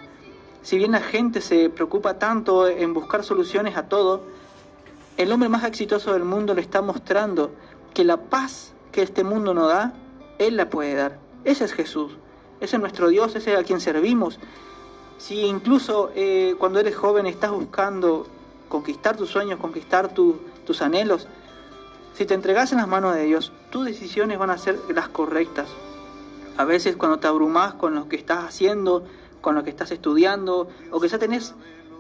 Si 0.63 0.77
bien 0.79 0.91
la 0.93 1.01
gente 1.01 1.41
se 1.41 1.71
preocupa 1.71 2.19
tanto 2.19 2.67
en 2.67 2.93
buscar 2.95 3.23
soluciones 3.23 3.77
a 3.77 3.89
todo, 3.89 4.23
el 5.17 5.31
hombre 5.31 5.49
más 5.49 5.63
exitoso 5.63 6.13
del 6.15 6.25
mundo 6.25 6.55
le 6.55 6.63
está 6.63 6.83
mostrando 6.83 7.53
que 7.93 8.03
la 8.03 8.17
paz 8.17 8.73
que 8.91 9.03
este 9.03 9.23
mundo 9.23 9.55
no 9.55 9.69
da, 9.69 9.93
Él 10.39 10.57
la 10.57 10.69
puede 10.71 10.95
dar. 10.95 11.19
Ese 11.45 11.65
es 11.67 11.73
Jesús, 11.73 12.13
ese 12.61 12.77
es 12.77 12.81
nuestro 12.81 13.09
Dios, 13.09 13.37
ese 13.37 13.53
es 13.53 13.59
a 13.59 13.63
quien 13.63 13.81
servimos. 13.81 14.41
Si 15.19 15.43
incluso 15.43 16.11
eh, 16.17 16.57
cuando 16.59 16.81
eres 16.81 16.97
joven 16.97 17.27
estás 17.27 17.51
buscando 17.53 18.27
conquistar 18.69 19.17
tus 19.17 19.29
sueños, 19.31 19.61
conquistar 19.61 20.13
tu- 20.15 20.41
tus 20.67 20.81
anhelos, 20.83 21.29
si 22.15 22.25
te 22.25 22.35
entregas 22.35 22.73
en 22.73 22.79
las 22.79 22.89
manos 22.89 23.15
de 23.15 23.25
Dios, 23.25 23.53
tus 23.71 23.85
decisiones 23.85 24.39
van 24.39 24.51
a 24.51 24.59
ser 24.59 24.79
las 24.95 25.09
correctas. 25.09 25.69
A 26.57 26.65
veces 26.65 26.97
cuando 26.97 27.19
te 27.19 27.27
abrumas 27.27 27.75
con 27.75 27.95
lo 27.95 28.09
que 28.09 28.17
estás 28.17 28.45
haciendo, 28.45 29.05
con 29.41 29.55
lo 29.55 29.65
que 29.65 29.71
estás 29.71 29.91
estudiando, 29.91 30.69
o 30.91 31.05
ya 31.05 31.19
tenés 31.19 31.55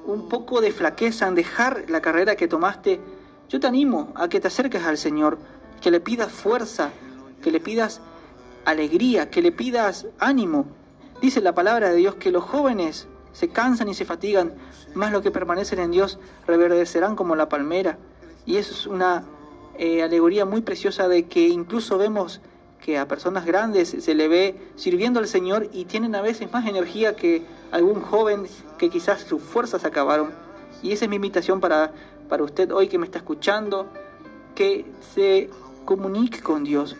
un 0.06 0.28
poco 0.28 0.60
de 0.60 0.70
flaqueza 0.70 1.26
en 1.26 1.34
dejar 1.34 1.84
la 1.88 2.00
carrera 2.00 2.36
que 2.36 2.48
tomaste, 2.48 3.00
yo 3.48 3.60
te 3.60 3.66
animo 3.66 4.12
a 4.14 4.28
que 4.28 4.40
te 4.40 4.48
acerques 4.48 4.84
al 4.84 4.96
Señor, 4.96 5.38
que 5.80 5.90
le 5.90 6.00
pidas 6.00 6.32
fuerza, 6.32 6.90
que 7.42 7.50
le 7.50 7.60
pidas 7.60 8.00
alegría, 8.64 9.30
que 9.30 9.42
le 9.42 9.52
pidas 9.52 10.06
ánimo. 10.18 10.66
Dice 11.20 11.40
la 11.40 11.54
palabra 11.54 11.90
de 11.90 11.96
Dios 11.96 12.14
que 12.14 12.30
los 12.30 12.44
jóvenes 12.44 13.08
se 13.32 13.48
cansan 13.48 13.88
y 13.88 13.94
se 13.94 14.04
fatigan, 14.04 14.54
más 14.94 15.12
los 15.12 15.22
que 15.22 15.30
permanecen 15.30 15.80
en 15.80 15.90
Dios 15.90 16.18
reverdecerán 16.46 17.16
como 17.16 17.34
la 17.36 17.48
palmera. 17.48 17.98
Y 18.46 18.56
eso 18.56 18.72
es 18.72 18.86
una 18.86 19.24
eh, 19.76 20.02
alegoría 20.02 20.44
muy 20.44 20.62
preciosa 20.62 21.08
de 21.08 21.26
que 21.26 21.48
incluso 21.48 21.98
vemos 21.98 22.40
que 22.84 22.98
a 22.98 23.08
personas 23.08 23.46
grandes 23.46 23.96
se 23.98 24.14
le 24.14 24.28
ve 24.28 24.56
sirviendo 24.76 25.18
al 25.18 25.26
Señor 25.26 25.70
y 25.72 25.86
tienen 25.86 26.14
a 26.14 26.20
veces 26.20 26.52
más 26.52 26.66
energía 26.68 27.16
que 27.16 27.42
algún 27.72 28.02
joven 28.02 28.46
que 28.76 28.90
quizás 28.90 29.22
sus 29.22 29.40
fuerzas 29.40 29.86
acabaron. 29.86 30.32
Y 30.82 30.92
esa 30.92 31.06
es 31.06 31.08
mi 31.08 31.16
invitación 31.16 31.60
para, 31.60 31.92
para 32.28 32.44
usted 32.44 32.70
hoy 32.70 32.88
que 32.88 32.98
me 32.98 33.06
está 33.06 33.16
escuchando, 33.16 33.86
que 34.54 34.84
se 35.14 35.48
comunique 35.86 36.42
con 36.42 36.62
Dios. 36.62 36.94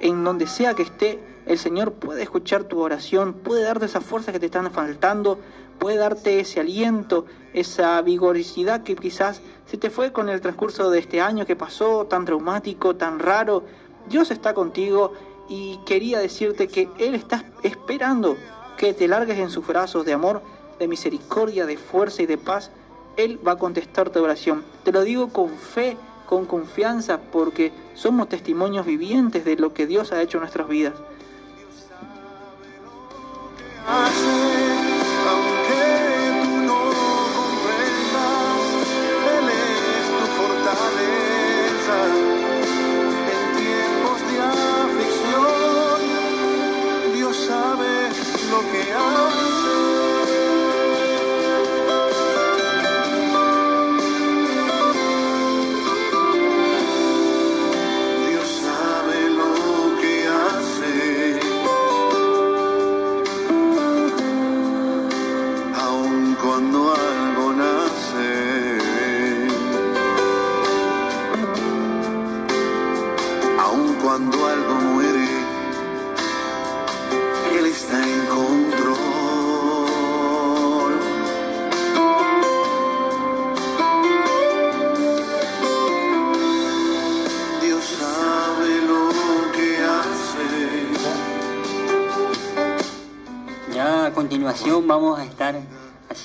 En 0.00 0.24
donde 0.24 0.48
sea 0.48 0.74
que 0.74 0.82
esté, 0.82 1.22
el 1.46 1.58
Señor 1.58 1.92
puede 1.92 2.24
escuchar 2.24 2.64
tu 2.64 2.80
oración, 2.80 3.32
puede 3.32 3.62
darte 3.62 3.86
esa 3.86 4.00
fuerza 4.00 4.32
que 4.32 4.40
te 4.40 4.46
están 4.46 4.72
faltando, 4.72 5.38
puede 5.78 5.98
darte 5.98 6.40
ese 6.40 6.58
aliento, 6.58 7.26
esa 7.54 8.02
vigorosidad 8.02 8.82
que 8.82 8.96
quizás 8.96 9.40
se 9.66 9.76
te 9.76 9.88
fue 9.88 10.10
con 10.10 10.28
el 10.28 10.40
transcurso 10.40 10.90
de 10.90 10.98
este 10.98 11.20
año 11.20 11.46
que 11.46 11.54
pasó, 11.54 12.06
tan 12.06 12.24
traumático, 12.24 12.96
tan 12.96 13.20
raro, 13.20 13.62
Dios 14.08 14.30
está 14.30 14.54
contigo 14.54 15.12
y 15.48 15.78
quería 15.86 16.18
decirte 16.18 16.68
que 16.68 16.88
Él 16.98 17.14
está 17.14 17.44
esperando 17.62 18.36
que 18.76 18.92
te 18.92 19.08
largues 19.08 19.38
en 19.38 19.50
sus 19.50 19.66
brazos 19.66 20.04
de 20.04 20.12
amor, 20.12 20.42
de 20.78 20.88
misericordia, 20.88 21.66
de 21.66 21.76
fuerza 21.76 22.22
y 22.22 22.26
de 22.26 22.38
paz. 22.38 22.70
Él 23.16 23.40
va 23.46 23.52
a 23.52 23.58
contestar 23.58 24.10
tu 24.10 24.22
oración. 24.22 24.64
Te 24.84 24.92
lo 24.92 25.02
digo 25.02 25.28
con 25.28 25.50
fe, 25.50 25.96
con 26.26 26.44
confianza, 26.44 27.20
porque 27.32 27.72
somos 27.94 28.28
testimonios 28.28 28.84
vivientes 28.84 29.44
de 29.44 29.56
lo 29.56 29.72
que 29.72 29.86
Dios 29.86 30.12
ha 30.12 30.20
hecho 30.20 30.38
en 30.38 30.42
nuestras 30.42 30.68
vidas. 30.68 30.94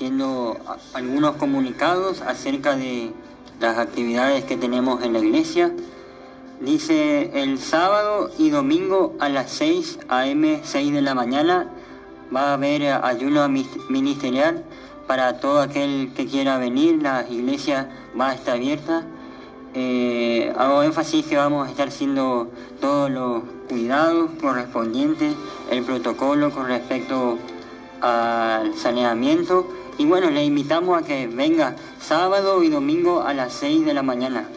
Haciendo 0.02 0.58
algunos 0.96 1.36
comunicados 1.36 2.22
acerca 2.22 2.76
de 2.76 3.12
las 3.60 3.78
actividades 3.78 4.44
que 4.46 4.58
tenemos 4.58 5.04
en 5.04 5.14
la 5.14 5.20
iglesia. 5.20 5.72
Dice 6.60 7.30
el 7.40 7.60
sábado 7.60 8.32
y 8.40 8.50
domingo 8.50 9.14
a 9.20 9.30
las 9.30 9.52
6 9.52 10.00
a.m., 10.10 10.62
6 10.64 10.94
de 10.94 11.02
la 11.04 11.14
mañana, 11.14 11.68
va 12.36 12.50
a 12.50 12.54
haber 12.54 12.88
ayuno 12.88 13.48
ministerial 13.48 14.64
para 15.06 15.40
todo 15.40 15.60
aquel 15.60 16.12
que 16.16 16.26
quiera 16.26 16.58
venir. 16.58 17.00
La 17.00 17.28
iglesia 17.30 17.88
va 18.20 18.32
a 18.32 18.34
estar 18.34 18.56
abierta. 18.56 19.04
Eh, 19.76 20.52
hago 20.58 20.82
énfasis 20.82 21.28
que 21.28 21.38
vamos 21.38 21.68
a 21.68 21.70
estar 21.70 21.90
haciendo 21.90 22.50
todos 22.80 23.12
los 23.12 23.44
cuidados 23.70 24.32
correspondientes, 24.42 25.36
el 25.70 25.84
protocolo 25.84 26.50
con 26.50 26.66
respecto 26.66 27.38
al 28.02 28.74
saneamiento 28.76 29.68
y 29.98 30.06
bueno, 30.06 30.30
le 30.30 30.44
invitamos 30.44 31.02
a 31.02 31.06
que 31.06 31.28
venga 31.28 31.76
sábado 32.00 32.64
y 32.64 32.70
domingo 32.70 33.22
a 33.22 33.34
las 33.34 33.54
6 33.54 33.86
de 33.86 33.94
la 33.94 34.04
mañana. 34.04 34.48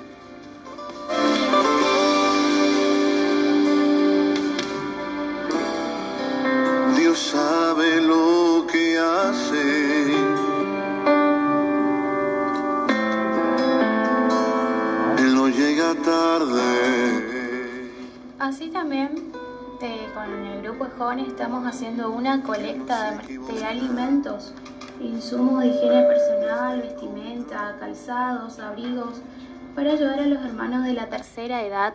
Dios 6.96 7.18
sabe 7.18 8.00
lo 8.00 8.66
que 8.70 8.98
hace. 8.98 10.14
Él 15.18 15.34
no 15.34 15.48
llega 15.48 15.94
tarde. 15.96 17.90
Así 18.38 18.70
también 18.70 19.34
con 20.14 20.46
el 20.46 20.62
grupo 20.62 20.84
de 20.84 20.90
jóvenes 20.92 21.28
estamos 21.28 21.66
haciendo 21.66 22.10
una 22.10 22.42
colecta 22.42 23.20
de, 23.28 23.64
alimentos, 23.64 24.54
insumos 25.00 25.60
de 25.60 25.68
higiene 25.68 26.02
personal, 26.04 26.80
vestimenta, 26.80 27.76
calzados, 27.78 28.58
abrigos, 28.58 29.20
para 29.74 29.92
ayudar 29.92 30.18
a 30.20 30.26
los 30.26 30.44
hermanos 30.44 30.84
de 30.84 30.92
la 30.92 31.08
tercera 31.08 31.62
edad. 31.62 31.94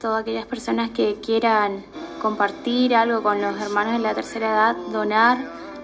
Todas 0.00 0.20
aquellas 0.22 0.46
personas 0.46 0.90
que 0.90 1.16
quieran 1.20 1.84
compartir 2.22 2.94
algo 2.94 3.22
con 3.22 3.40
los 3.40 3.58
hermanos 3.60 3.94
de 3.94 4.00
la 4.00 4.14
tercera 4.14 4.50
edad, 4.50 4.76
donar 4.92 5.38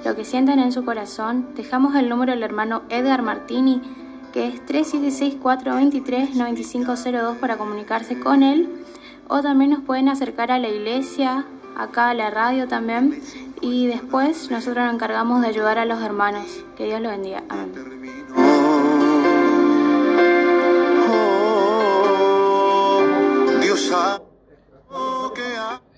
lo 0.05 0.15
que 0.15 0.25
sientan 0.25 0.59
en 0.59 0.73
su 0.73 0.85
corazón, 0.85 1.55
dejamos 1.55 1.95
el 1.97 2.09
número 2.09 2.33
del 2.33 2.43
hermano 2.43 2.83
Edgar 2.89 3.23
Martini, 3.23 3.81
que 4.33 4.49
es 4.49 4.67
376-423-9502 4.67 7.37
para 7.37 7.57
comunicarse 7.57 8.19
con 8.19 8.43
él 8.43 8.85
o 9.29 9.43
también 9.43 9.71
nos 9.71 9.83
pueden 9.83 10.09
acercar 10.09 10.53
a 10.53 10.59
la 10.59 10.69
iglesia, 10.69 11.45
acá 11.77 12.11
a 12.11 12.15
la 12.15 12.31
radio 12.31 12.69
también, 12.69 13.21
y 13.61 13.87
después 13.87 14.51
nosotros 14.51 14.85
nos 14.85 14.95
encargamos 14.95 15.43
de 15.43 15.49
ayudar 15.49 15.79
a 15.79 15.85
los 15.85 16.03
hermanos. 16.03 16.47
Que 16.77 16.85
Dios 16.85 17.01
los 17.01 17.13
bendiga. 17.13 17.43
Amén. 17.49 17.73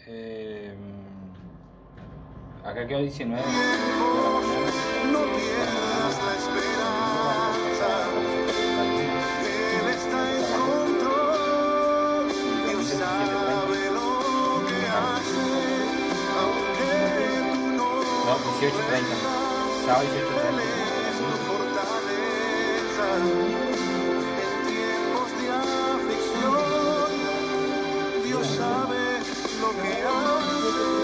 Eh, 0.07 0.75
acá 2.65 2.87
quedó 2.87 3.01
19. 3.01 3.43
No, 5.13 5.21
18.30. 18.59 18.75
Sábado 19.87 20.05
18.30. 20.05 20.89
Dios 28.25 28.47
sabe 28.49 29.21
lo 29.61 29.71
que 29.81 29.93
hace. 30.03 30.98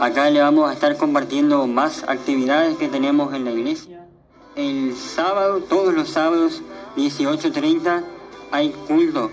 Acá 0.00 0.30
le 0.30 0.40
vamos 0.40 0.70
a 0.70 0.74
estar 0.74 0.96
compartiendo 0.96 1.66
más 1.66 2.04
actividades 2.06 2.76
que 2.76 2.86
tenemos 2.86 3.34
en 3.34 3.44
la 3.44 3.50
iglesia. 3.50 4.06
El 4.54 4.94
sábado, 4.94 5.60
todos 5.68 5.92
los 5.92 6.10
sábados, 6.10 6.62
18.30, 6.96 8.04
hay 8.52 8.70
culto. 8.86 9.28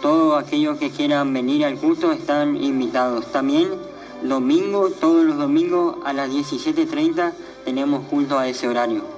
Todos 0.00 0.42
aquellos 0.42 0.78
que 0.78 0.90
quieran 0.90 1.34
venir 1.34 1.66
al 1.66 1.76
culto 1.76 2.12
están 2.12 2.56
invitados. 2.56 3.30
También 3.30 3.68
domingo, 4.22 4.88
todos 4.88 5.22
los 5.22 5.36
domingos 5.36 5.96
a 6.06 6.14
las 6.14 6.30
17.30 6.30 7.32
tenemos 7.66 8.06
culto 8.06 8.38
a 8.38 8.48
ese 8.48 8.68
horario. 8.68 9.15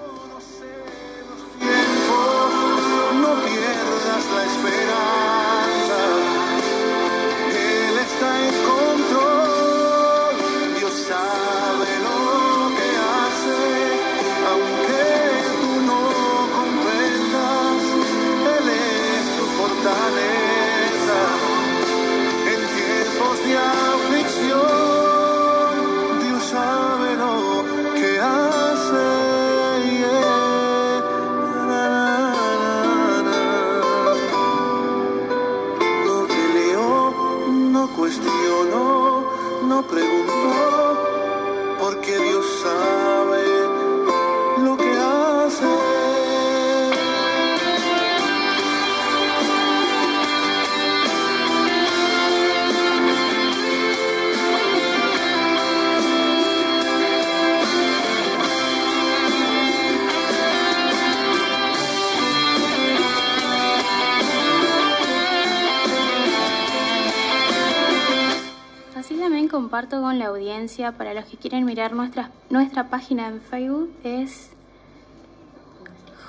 Audiencia, 70.39 70.93
para 70.93 71.15
los 71.15 71.25
que 71.27 71.37
quieren 71.37 71.65
mirar 71.65 71.93
nuestra, 71.93 72.31
nuestra 72.51 72.89
página 72.89 73.27
en 73.29 73.41
Facebook, 73.41 73.91
es 74.05 74.51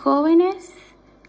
Jóvenes, 0.03 0.71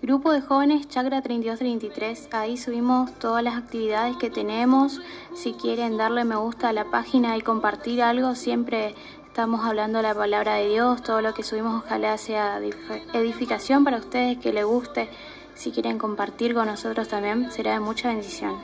Grupo 0.03 0.33
de 0.33 0.41
Jóvenes 0.41 0.89
Chakra 0.89 1.21
3233. 1.21 2.29
Ahí 2.33 2.57
subimos 2.57 3.13
todas 3.19 3.45
las 3.45 3.57
actividades 3.57 4.17
que 4.17 4.31
tenemos. 4.31 5.01
Si 5.35 5.53
quieren 5.53 5.99
darle 5.99 6.25
me 6.25 6.37
gusta 6.37 6.71
a 6.71 6.73
la 6.73 6.85
página 6.87 7.37
y 7.37 7.43
compartir 7.43 8.01
algo, 8.03 8.35
siempre 8.35 8.95
estamos 9.27 9.63
hablando 9.65 10.01
la 10.01 10.15
palabra 10.15 10.55
de 10.55 10.69
Dios. 10.69 11.03
Todo 11.03 11.21
lo 11.21 11.35
que 11.35 11.43
subimos 11.43 11.85
ojalá 11.85 12.17
sea 12.17 12.59
edif- 12.61 13.03
edificación 13.13 13.85
para 13.85 13.99
ustedes, 13.99 14.39
que 14.39 14.53
les 14.55 14.65
guste. 14.65 15.11
Si 15.55 15.71
quieren 15.71 15.99
compartir 15.99 16.55
con 16.55 16.67
nosotros 16.67 17.09
también, 17.09 17.53
será 17.53 17.75
de 17.75 17.81
mucha 17.81 18.09
bendición. 18.09 18.55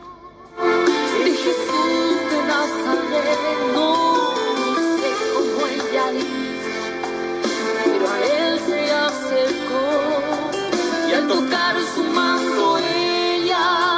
Y 11.09 11.12
al 11.12 11.26
tocar 11.28 11.76
su 11.94 12.04
manto 12.04 12.78
ella 12.78 13.95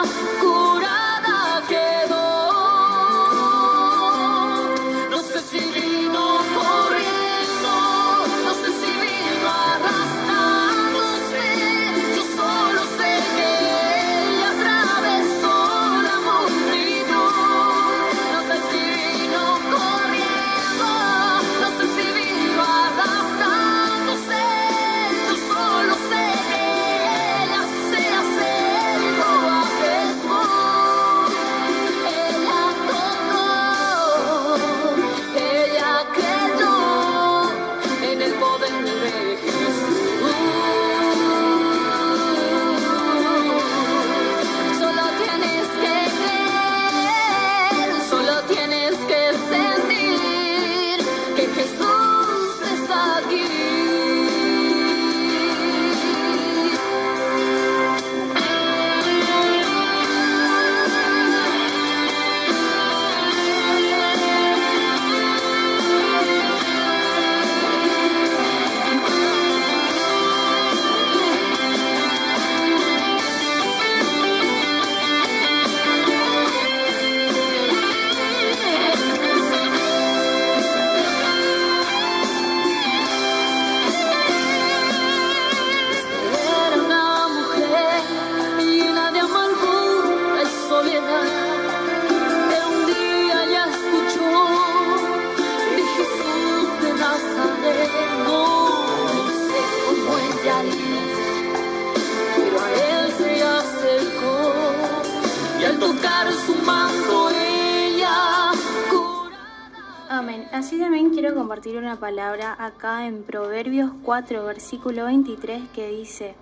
en 113.09 113.23
Proverbios 113.23 113.91
4, 114.05 114.45
versículo 114.45 115.07
23, 115.07 115.63
que 115.75 115.89
dice, 115.89 116.35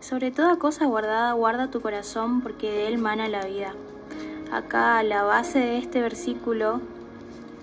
sobre 0.00 0.30
toda 0.30 0.56
cosa 0.56 0.86
guardada, 0.86 1.32
guarda 1.32 1.70
tu 1.70 1.80
corazón, 1.80 2.40
porque 2.40 2.70
de 2.70 2.86
él 2.86 2.98
mana 2.98 3.28
la 3.28 3.44
vida. 3.44 3.74
Acá 4.52 5.02
la 5.02 5.24
base 5.24 5.58
de 5.58 5.78
este 5.78 6.00
versículo 6.00 6.80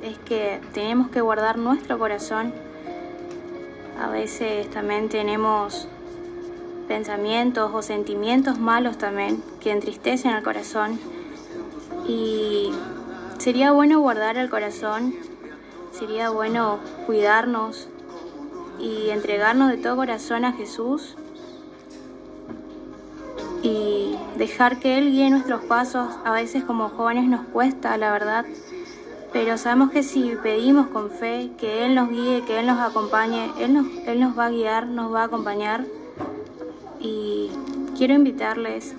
es 0.01 0.17
que 0.19 0.59
tenemos 0.73 1.09
que 1.09 1.21
guardar 1.21 1.57
nuestro 1.57 1.97
corazón. 1.97 2.53
A 4.01 4.09
veces 4.09 4.69
también 4.69 5.07
tenemos 5.07 5.87
pensamientos 6.87 7.71
o 7.73 7.81
sentimientos 7.81 8.59
malos 8.59 8.97
también 8.97 9.41
que 9.61 9.71
entristecen 9.71 10.31
al 10.31 10.43
corazón. 10.43 10.99
Y 12.07 12.71
sería 13.37 13.71
bueno 13.71 13.99
guardar 13.99 14.37
el 14.37 14.49
corazón 14.49 15.13
sería 15.91 16.29
bueno 16.29 16.79
cuidarnos 17.05 17.87
y 18.79 19.09
entregarnos 19.09 19.69
de 19.69 19.77
todo 19.77 19.97
corazón 19.97 20.45
a 20.45 20.53
Jesús 20.53 21.15
y 23.61 24.15
dejar 24.37 24.79
que 24.79 24.97
Él 24.97 25.11
guíe 25.11 25.29
nuestros 25.29 25.63
pasos. 25.65 26.07
A 26.23 26.31
veces 26.31 26.63
como 26.63 26.89
jóvenes 26.89 27.25
nos 27.25 27.45
cuesta, 27.47 27.97
la 27.97 28.11
verdad, 28.11 28.45
pero 29.31 29.57
sabemos 29.57 29.91
que 29.91 30.03
si 30.03 30.35
pedimos 30.41 30.87
con 30.87 31.09
fe 31.09 31.51
que 31.57 31.85
Él 31.85 31.95
nos 31.95 32.09
guíe, 32.09 32.43
que 32.45 32.59
Él 32.59 32.67
nos 32.67 32.79
acompañe, 32.79 33.51
Él 33.59 33.73
nos, 33.73 33.85
Él 34.07 34.19
nos 34.19 34.37
va 34.37 34.45
a 34.45 34.49
guiar, 34.49 34.87
nos 34.87 35.13
va 35.13 35.21
a 35.21 35.25
acompañar. 35.25 35.85
Y 36.99 37.49
quiero 37.97 38.13
invitarles 38.13 38.95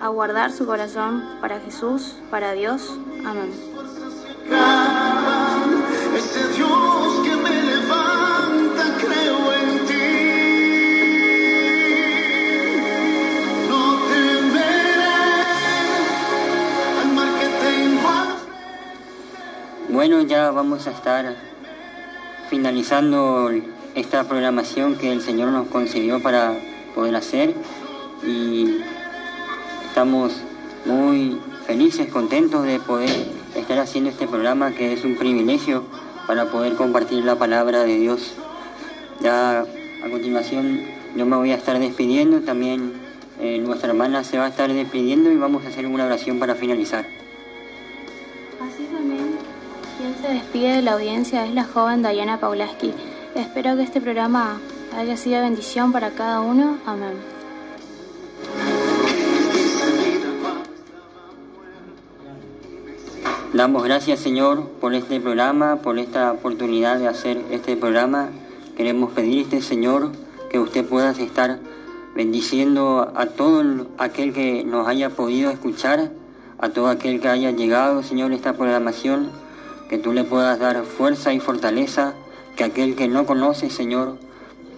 a 0.00 0.08
guardar 0.08 0.52
su 0.52 0.64
corazón 0.66 1.24
para 1.40 1.60
Jesús, 1.60 2.16
para 2.30 2.52
Dios. 2.52 2.96
Amén. 3.26 3.67
Bueno, 19.98 20.22
ya 20.22 20.52
vamos 20.52 20.86
a 20.86 20.92
estar 20.92 21.34
finalizando 22.48 23.50
esta 23.96 24.22
programación 24.28 24.94
que 24.94 25.10
el 25.10 25.20
Señor 25.20 25.48
nos 25.48 25.66
concedió 25.66 26.22
para 26.22 26.56
poder 26.94 27.16
hacer 27.16 27.52
y 28.24 28.76
estamos 29.88 30.40
muy 30.84 31.36
felices, 31.66 32.12
contentos 32.12 32.62
de 32.62 32.78
poder 32.78 33.10
estar 33.56 33.80
haciendo 33.80 34.10
este 34.10 34.28
programa 34.28 34.70
que 34.70 34.92
es 34.92 35.04
un 35.04 35.16
privilegio 35.16 35.82
para 36.28 36.44
poder 36.44 36.76
compartir 36.76 37.24
la 37.24 37.34
palabra 37.34 37.82
de 37.82 37.96
Dios. 37.96 38.34
Ya 39.20 39.62
a 39.62 40.10
continuación 40.12 40.80
yo 41.16 41.26
me 41.26 41.34
voy 41.34 41.50
a 41.50 41.56
estar 41.56 41.76
despidiendo, 41.76 42.42
también 42.42 42.92
eh, 43.40 43.58
nuestra 43.58 43.88
hermana 43.88 44.22
se 44.22 44.38
va 44.38 44.44
a 44.44 44.48
estar 44.50 44.72
despidiendo 44.72 45.32
y 45.32 45.36
vamos 45.36 45.64
a 45.64 45.70
hacer 45.70 45.86
una 45.86 46.06
oración 46.06 46.38
para 46.38 46.54
finalizar. 46.54 47.04
Así 48.60 48.84
también, 48.92 49.37
quien 49.98 50.14
se 50.22 50.28
despide 50.28 50.76
de 50.76 50.82
la 50.82 50.92
audiencia 50.92 51.44
es 51.44 51.52
la 51.52 51.64
joven 51.64 52.02
Diana 52.02 52.38
Paulaski. 52.38 52.94
Espero 53.34 53.76
que 53.76 53.82
este 53.82 54.00
programa 54.00 54.60
haya 54.96 55.16
sido 55.16 55.40
bendición 55.42 55.90
para 55.90 56.10
cada 56.10 56.40
uno. 56.40 56.78
Amén. 56.86 57.14
Damos 63.52 63.82
gracias 63.82 64.20
Señor 64.20 64.68
por 64.80 64.94
este 64.94 65.20
programa, 65.20 65.76
por 65.76 65.98
esta 65.98 66.30
oportunidad 66.30 66.98
de 66.98 67.08
hacer 67.08 67.42
este 67.50 67.76
programa. 67.76 68.28
Queremos 68.76 69.10
pedirte 69.12 69.60
Señor 69.60 70.12
que 70.48 70.60
usted 70.60 70.84
pueda 70.84 71.10
estar 71.10 71.58
bendiciendo 72.14 73.12
a 73.16 73.26
todo 73.26 73.86
aquel 73.98 74.32
que 74.32 74.62
nos 74.62 74.86
haya 74.86 75.10
podido 75.10 75.50
escuchar, 75.50 76.12
a 76.58 76.68
todo 76.68 76.86
aquel 76.86 77.20
que 77.20 77.28
haya 77.28 77.50
llegado 77.50 78.04
Señor 78.04 78.32
esta 78.32 78.52
programación, 78.52 79.30
que 79.88 79.98
tú 79.98 80.12
le 80.12 80.24
puedas 80.24 80.58
dar 80.58 80.84
fuerza 80.84 81.32
y 81.32 81.40
fortaleza, 81.40 82.14
que 82.56 82.64
aquel 82.64 82.94
que 82.94 83.08
no 83.08 83.26
conoce, 83.26 83.70
Señor, 83.70 84.18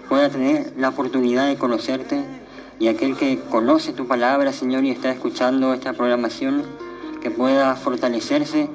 pueda 0.08 0.28
tener 0.28 0.72
la 0.76 0.90
oportunidad 0.90 1.48
de 1.48 1.56
conocerte 1.56 2.24
y 2.78 2.88
aquel 2.88 3.16
que 3.16 3.38
conoce 3.50 3.92
tu 3.92 4.06
palabra, 4.06 4.52
Señor, 4.52 4.84
y 4.84 4.90
está 4.90 5.10
escuchando 5.10 5.74
esta 5.74 5.92
programación, 5.92 6.62
que 7.20 7.30
pueda 7.30 7.76
fortalecerse 7.76 8.68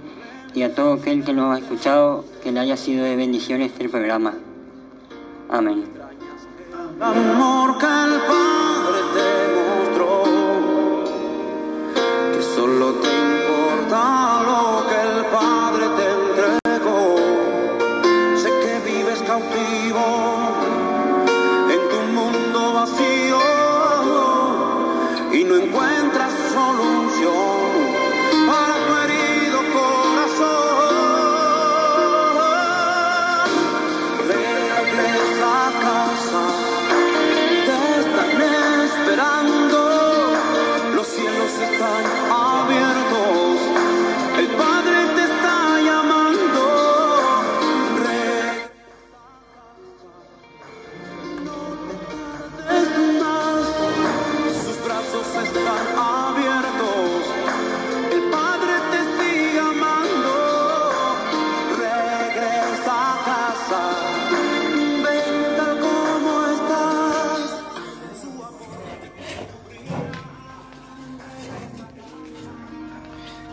y 0.53 0.61
a 0.63 0.75
todo 0.75 0.93
aquel 0.93 1.23
que 1.23 1.33
nos 1.33 1.55
ha 1.55 1.59
escuchado, 1.59 2.25
que 2.43 2.51
le 2.51 2.59
haya 2.59 2.77
sido 2.77 3.03
de 3.03 3.15
bendición 3.15 3.61
este 3.61 3.89
programa. 3.89 4.33
Amén. 5.49 5.85
Amor 7.01 7.77
que 7.77 7.85
el 7.85 8.21
Padre 8.27 8.99
te 9.13 9.27
mostró, 9.55 10.23
que 12.33 12.41
solo 12.41 12.93